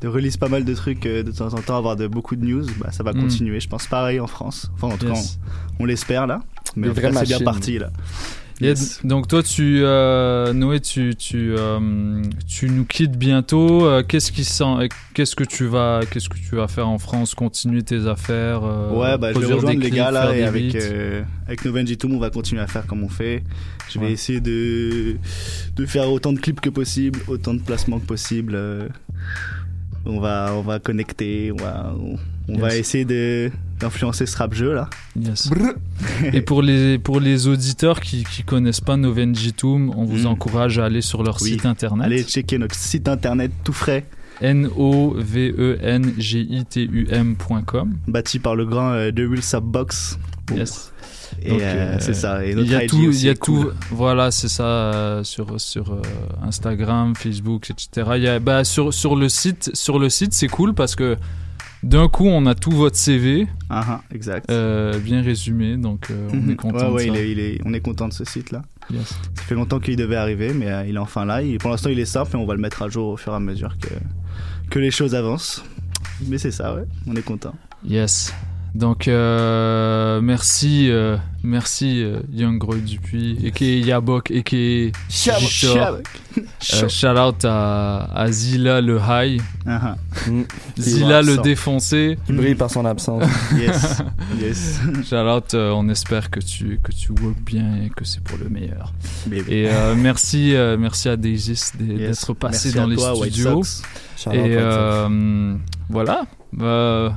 [0.00, 2.44] de release pas mal de trucs euh, de temps en temps, avoir de beaucoup de
[2.46, 2.64] news.
[2.80, 3.20] Bah, ça va Mm.
[3.20, 3.60] continuer.
[3.60, 4.70] Je pense pareil en France.
[4.76, 5.36] Enfin, en tout Yes.
[5.36, 6.40] cas, on, on l'espère là.
[6.74, 7.90] Mais Des en tout cas, vraies c'est bien parti là.
[8.64, 9.00] Yes.
[9.04, 13.84] donc toi, tu, euh, Noé, tu, tu, euh, tu nous quittes bientôt.
[13.86, 17.34] Euh, qu'est-ce qui sent, qu'est-ce que tu vas, qu'est-ce que tu vas faire en France?
[17.34, 18.62] Continuer tes affaires
[18.92, 20.74] Ouais, bah, je vais rejoindre les gars là et avec,
[21.46, 23.42] avec Novenjitum, on va continuer à faire comme on fait.
[23.90, 24.12] Je vais Ouais.
[24.12, 25.16] essayer de,
[25.76, 28.58] de faire autant de clips que possible, autant de placements que possible.
[30.06, 32.16] on va, on va connecter, on va, on,
[32.48, 33.50] on va essayer de,
[33.80, 34.88] d'influencer ce rap jeu là.
[35.18, 35.50] Yes.
[36.32, 40.26] Et pour les, pour les auditeurs qui, qui connaissent pas Novenjitum, on vous Mm.
[40.26, 41.50] encourage à aller sur leur Oui.
[41.52, 42.04] site internet.
[42.06, 44.06] Allez checker notre site internet tout frais,
[46.64, 47.94] N-O-V-E-N-G-I-T-U-M.com.
[48.08, 50.18] bâti par le grand euh, The Real Subbox.
[50.54, 50.90] Yes.
[51.42, 52.44] Et euh, euh, c'est ça.
[52.46, 53.64] Et Il y a tout, il y a est cool.
[53.66, 53.70] tout.
[53.90, 56.00] Voilà, c'est ça euh, sur sur euh,
[56.42, 58.08] Instagram, Facebook, etc.
[58.16, 61.16] Il y a, bah, sur sur le site, sur le site, c'est cool parce que
[61.84, 64.50] d'un coup, on a tout votre CV, Ah, ah, exact.
[64.50, 66.56] euh, bien résumé, donc euh, on est Mhm.
[66.56, 68.62] content Ouais, ouais, de il est, il est, on est content de ce site là.
[68.92, 69.08] Yes.
[69.34, 71.42] Ça fait longtemps qu'il devait arriver, mais euh, il est enfin là.
[71.42, 73.32] Il- pour l'instant, il est simple et on va le mettre à jour au fur
[73.32, 73.88] et à mesure que,
[74.70, 75.64] que les choses avancent.
[76.26, 76.84] Mais c'est ça, ouais.
[77.06, 77.54] On est content.
[77.86, 78.32] Yes.
[78.74, 84.90] Donc euh, merci, euh, merci euh, Young Groy Dupuis, et qui Yabok, et qui.
[85.16, 89.94] Euh, shout out à, à Zilla le high, Ah,
[90.26, 90.42] Mm.
[90.76, 92.18] Zilla le défoncé.
[92.26, 93.22] Qui brille par son absence.
[93.56, 93.98] Yes.
[94.40, 94.80] yes.
[95.08, 98.38] Shout out, euh, on espère que tu que tu work bien et que c'est pour
[98.38, 98.92] le meilleur.
[99.26, 99.52] Baby.
[99.52, 102.20] Et euh, merci euh, merci à Daisys d- Yes.
[102.20, 103.62] d'être passé Merci dans à les toi, White studios.
[103.62, 103.82] Sox.
[104.16, 105.54] Shout out, Et euh,
[105.88, 106.24] voilà.
[106.60, 107.10] Euh,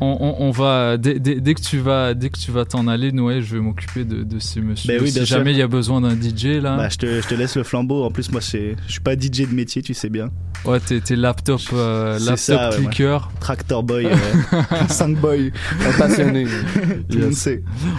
[0.00, 2.88] on, on- on va dès, dès- dès que tu vas dès que tu vas t'en
[2.88, 4.98] aller, Noé, je vais m'occuper de, de ces messieurs.
[5.02, 7.34] Oui, si jamais il y a besoin d'un DJ là, Bah, je, te, je te
[7.34, 8.04] laisse le flambeau.
[8.04, 10.30] En plus, moi, c'est- je suis pas DJ de métier, tu sais bien.
[10.64, 13.30] ouais, t'es t'es laptop euh, laptop ça, ouais, clicker.
[13.40, 14.16] Tractor Boy, euh,
[14.88, 15.52] 5 boy.
[15.98, 16.46] Passionné.
[17.10, 17.48] Yes.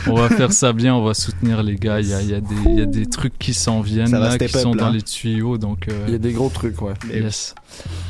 [0.07, 1.99] On va faire ça bien, on va soutenir les gars.
[1.99, 4.11] Il y a, il y a des il y a des trucs qui s'en viennent
[4.11, 4.85] là, qui up, sont là.
[4.85, 5.87] dans les tuyaux, donc.
[5.89, 6.93] euh, Il y a des gros trucs, ouais.
[7.13, 7.53] Yes.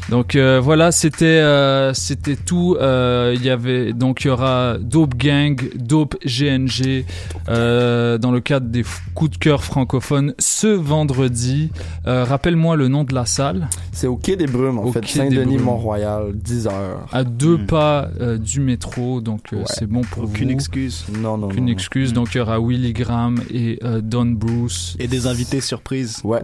[0.09, 2.60] Donc euh, voilà, c'était euh, c'était tout.
[2.79, 7.05] Euh, Il y avait donc il y aura Dope Gang, Dope GNG
[7.49, 8.83] euh, dans le cadre des
[9.13, 11.69] coups de cœur francophones ce vendredi.
[12.07, 13.67] Euh, Rappelle-moi le nom de la salle.
[13.91, 15.05] C'est au Quai des Brumes, en Au fait.
[15.05, 15.57] Saint-Denis.
[15.57, 17.05] Mont-Royal, 10 heures.
[17.11, 17.65] À deux Hmm.
[17.65, 19.63] pas euh, du métro, donc euh, Ouais.
[19.67, 20.53] c'est bon pour Aucune vous.
[20.53, 21.05] excuse.
[21.19, 21.71] Non, non, Aucune non.
[21.71, 22.11] excuse.
[22.11, 22.15] Hmm.
[22.15, 24.95] Donc il y aura Willy Graham et euh, Don Bruce.
[24.99, 26.19] Et des invités surprises.
[26.23, 26.39] Ouais.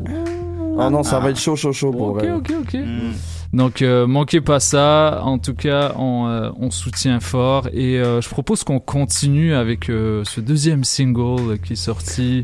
[0.79, 1.19] Oh non, ça Ah.
[1.23, 2.33] va être chaud, chaud, chaud pour Ok, elle.
[2.33, 2.73] ok, ok.
[2.75, 3.11] Mm.
[3.53, 5.21] Donc euh, manquez pas ça.
[5.23, 9.85] En tout cas, on, euh, on soutient fort et euh, je propose qu'on continue avec
[9.85, 12.43] ce deuxième single qui est sorti.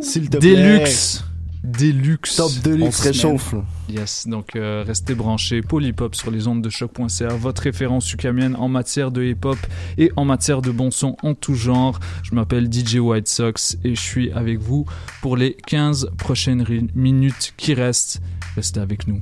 [0.00, 0.56] S'il te plaît.
[0.56, 1.24] Deluxe.
[1.62, 2.36] Deluxe.
[2.36, 2.86] Top Deluxe.
[2.86, 3.54] On se réchauffe.
[3.88, 5.60] Yes, donc euh, restez branchés.
[5.60, 9.58] Polypop sur les ondes de choc.ca, votre référence ukamienne en matière de hip-hop
[9.98, 11.98] et en matière de bon son en tout genre.
[12.22, 14.86] Je m'appelle DJ White Sox et je suis avec vous
[15.20, 16.64] pour les 15 prochaines
[16.94, 18.22] minutes qui restent.
[18.56, 19.20] Restez avec nous.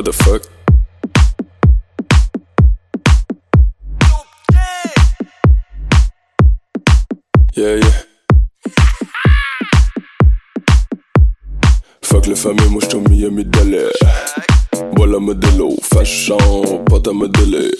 [0.00, 0.42] What the fuck?
[7.54, 7.90] Yeah, yeah.
[12.12, 13.90] avec les familles, moi j't'ai mis à mes délais.
[14.94, 17.70] Bois la modelo, fashion, pas ta modélé.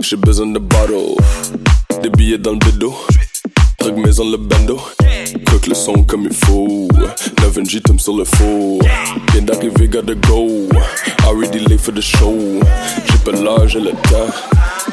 [0.00, 1.14] J'ai besoin de bottle,
[2.02, 2.92] des billets dans le bédo.
[3.78, 4.80] Drague maison le bando,
[5.66, 6.88] le son comme il faut.
[7.38, 8.78] 9G tombe sur le faux.
[9.32, 10.68] Viens d'arriver, gotta go.
[11.26, 12.34] Already late for the show.
[13.06, 14.32] J'ai pas l'âge, j'ai le temps.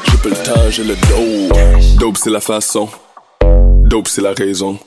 [0.04, 1.54] J'ai pas le temps, j'ai le dos.
[1.98, 2.88] Dope c'est la façon.
[3.82, 4.78] Dope c'est la raison.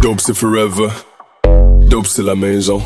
[0.00, 0.88] Dope c'est forever.
[1.80, 2.82] Dope c'est la maison.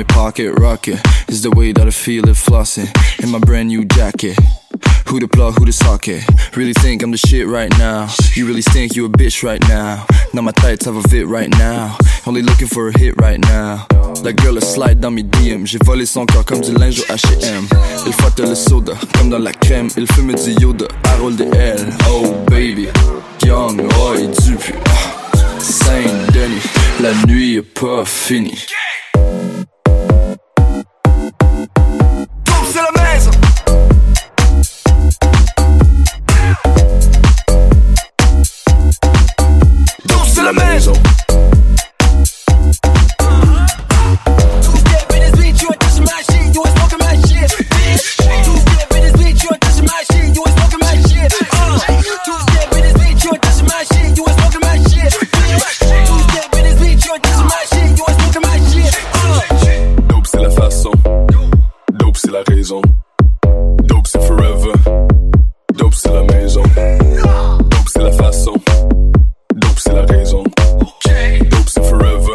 [0.00, 0.98] My pocket, rocket.
[1.28, 2.88] Is the way that I feel it flossing
[3.22, 4.38] in my brand new jacket.
[5.08, 6.22] Who the plug, who the socket?
[6.56, 8.08] Really think I'm the shit right now.
[8.34, 10.06] You really think you a bitch right now.
[10.32, 11.98] Now my tights have a fit right now.
[12.26, 13.86] Only looking for a hit right now.
[14.24, 15.66] La girl a slide dans mes DM.
[15.66, 17.66] J'ai volé son corps comme du linge au H&M.
[18.06, 19.88] Il frotte le soda comme dans la crème.
[19.98, 21.92] Il fume du Yoda, Harold de L.
[22.08, 22.88] Oh baby,
[23.44, 24.74] Young Roy Dupuis.
[24.86, 26.62] Ah, Saint-Denis,
[27.00, 28.66] la nuit est pas finie.
[64.12, 64.72] C'est forever.
[65.78, 66.62] Dope c'est la maison.
[66.64, 68.29] Dope c'est la.
[69.80, 70.44] Dope c'est la raison.
[70.44, 72.34] Dope c'est forever.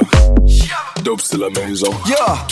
[1.04, 1.92] Dope c'est la maison.
[2.08, 2.48] Yeah,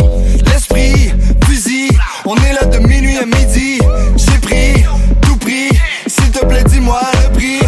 [0.46, 1.12] l'esprit,
[1.46, 1.90] fusil,
[2.26, 3.80] on est là de minuit à midi.
[4.16, 4.84] J'ai pris,
[5.22, 5.70] tout pris,
[6.06, 7.60] s'il te plaît dis-moi le prix.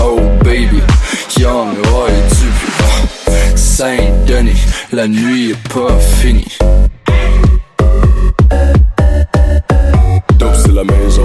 [0.00, 0.80] Oh baby,
[1.40, 2.72] Young Roy Dupuis.
[3.26, 6.58] Ah, Saint-Denis, la nuit est pas finie.
[10.38, 11.24] Dope c'est la maison.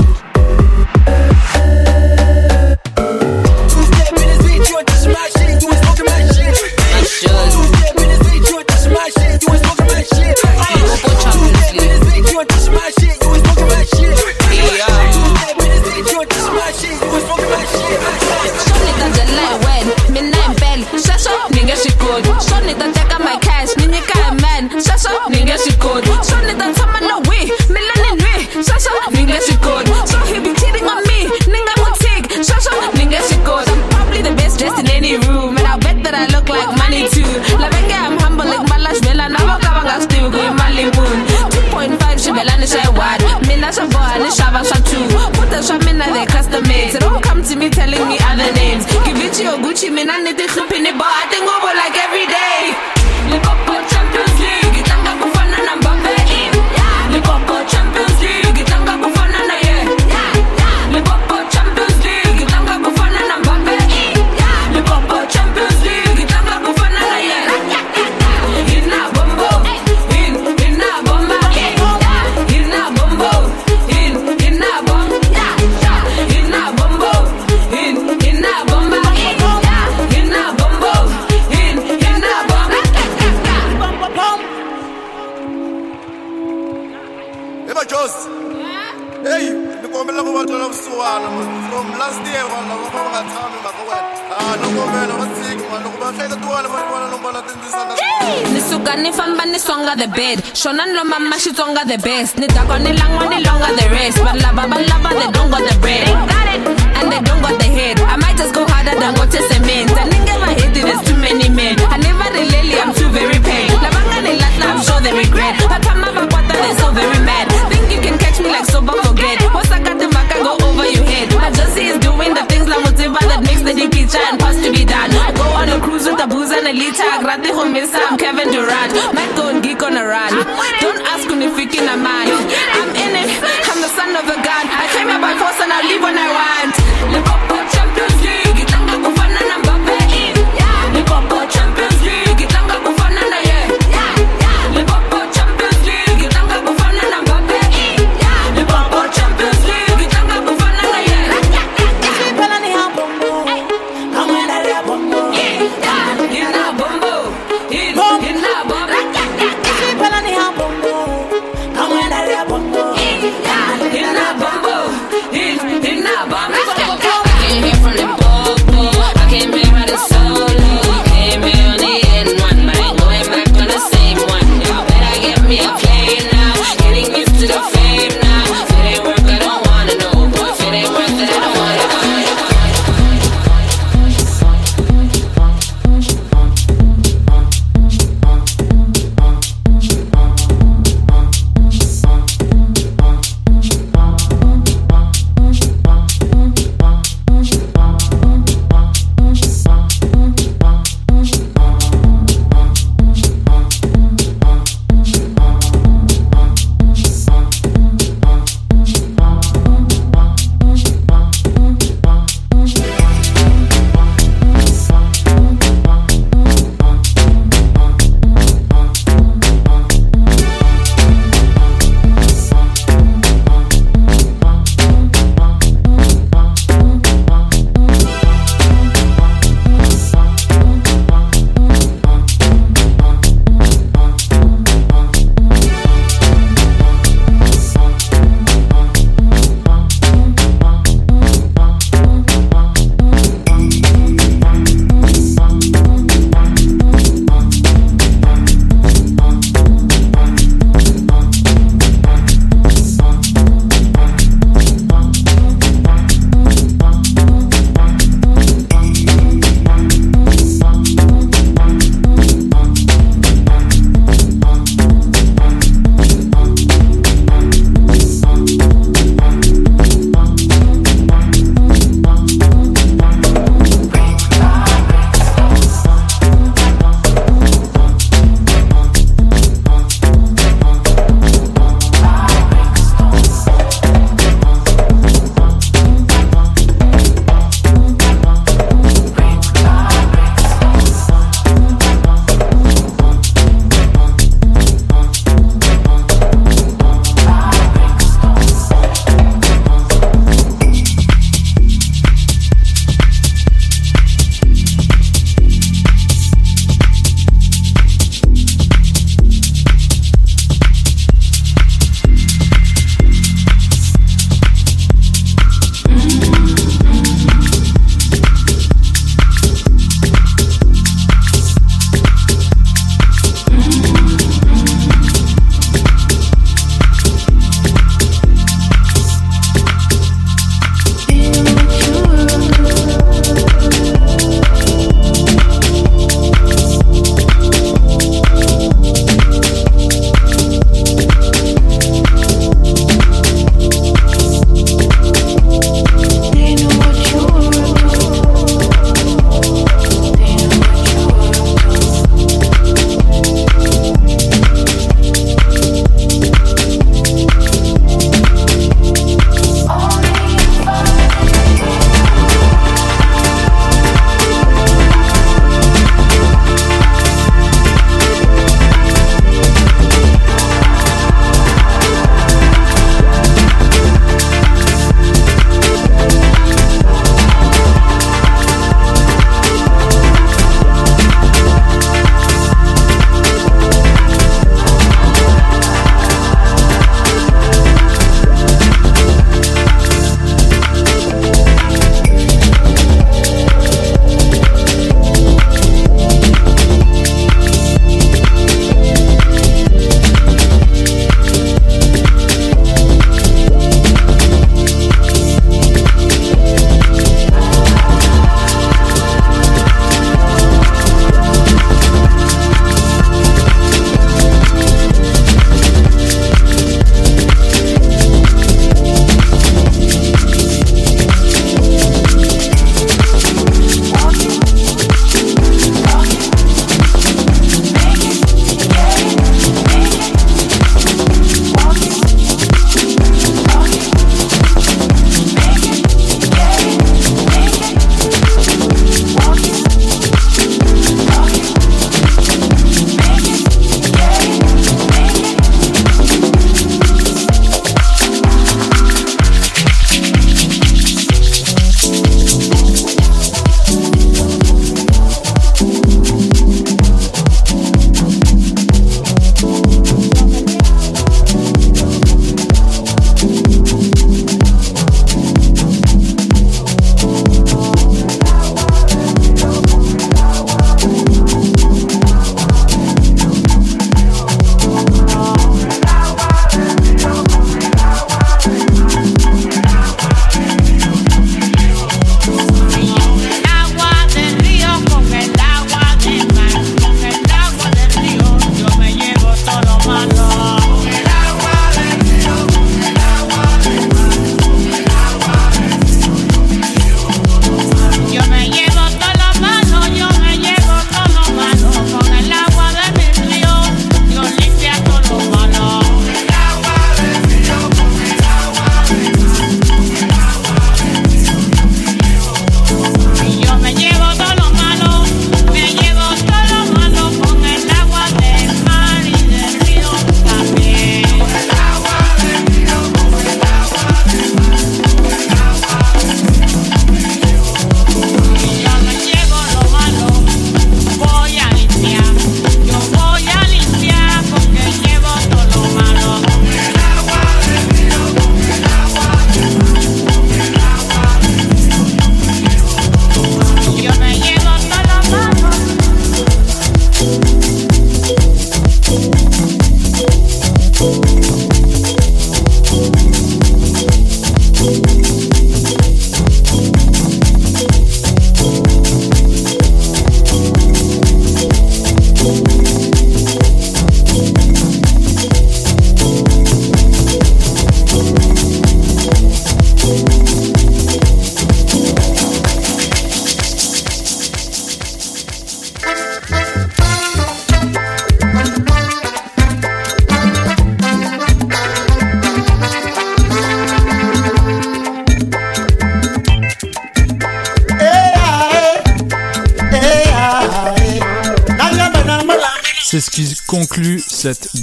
[101.44, 102.38] Xitsonga the best.
[102.38, 104.18] Ni dakwa ni langwa ni longa the rest.
[104.24, 106.07] Va lava va lava they don't got the bread.
[106.07, 106.61] They got it.
[107.03, 107.99] and they don't got the head.
[107.99, 109.91] I might just go harder than go to cement.
[109.91, 111.76] I nigga my head there's too many men.
[111.91, 115.60] I never really i'm too very paid lava nga ni latla i'm sure they regret.
[115.68, 117.52] Va tshama va kwata they're so very mad.
[117.68, 119.44] Think you can catch me like sober forget.
[119.52, 121.28] Wasakati maka go over your head.
[121.36, 124.72] My Josie is doing the things la motiva that makes the dinky and pass to
[124.72, 125.11] be done.
[125.11, 128.48] I go on a cruise with a booze and a liter grati humisa I'm Kevin
[128.56, 128.95] Durant.
[129.11, 129.43] Might go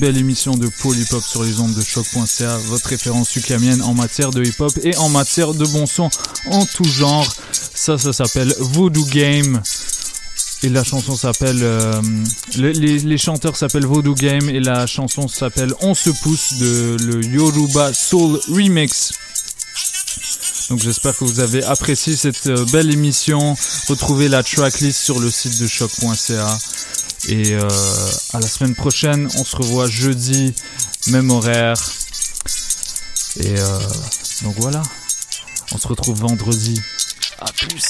[0.00, 4.42] belle émission de Polypop sur les ondes de choc.ca, votre référence ukamienne en matière de
[4.42, 6.08] hip-hop et en matière de bon son
[6.46, 7.30] en tout genre.
[7.74, 9.60] Ça, ça s'appelle Voodoo Game.
[10.62, 11.60] Et la chanson s'appelle.
[11.62, 12.00] euh,
[12.56, 16.96] le- les, les chanteurs s'appellent Voodoo Game et la chanson s'appelle On se pousse de
[17.00, 19.12] le Yoruba Soul Remix.
[20.70, 23.56] Donc j'espère que vous avez apprécié cette euh, belle émission.
[23.88, 26.58] Retrouvez la tracklist sur le site de choc.ca.
[27.28, 27.68] Et euh,
[28.32, 30.54] à la semaine prochaine, on se revoit jeudi,
[31.08, 31.76] même horaire.
[33.36, 33.78] Et euh,
[34.42, 34.82] donc voilà,
[35.72, 36.80] on se retrouve vendredi.
[37.40, 37.80] À plus.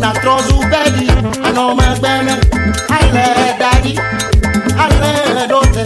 [0.00, 1.08] Na trozu bedi,
[1.44, 2.40] ano me gbeme.
[2.88, 3.94] Ale daddy,
[4.78, 5.84] ale dote.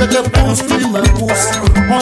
[0.00, 1.58] Je te pousse, tu me pousses.
[1.90, 2.00] On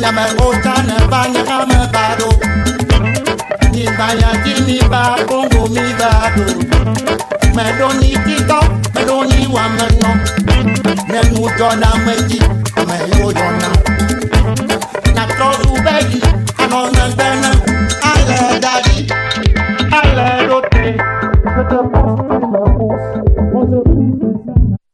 [0.00, 2.28] ya me bota ne banya ka me bado
[3.72, 6.44] Ni banya ti ni ba kongo mi bado
[7.54, 8.60] Me do ni tito,
[8.94, 10.10] me do ni wa me no
[11.10, 12.38] Me nu jona me ji,
[12.88, 13.70] me yo jona
[15.14, 16.20] Na tro su begi,
[16.58, 17.50] ano ne bena
[18.10, 19.06] Ale dadi,
[19.92, 20.96] ale rote,
[21.44, 22.29] rote pon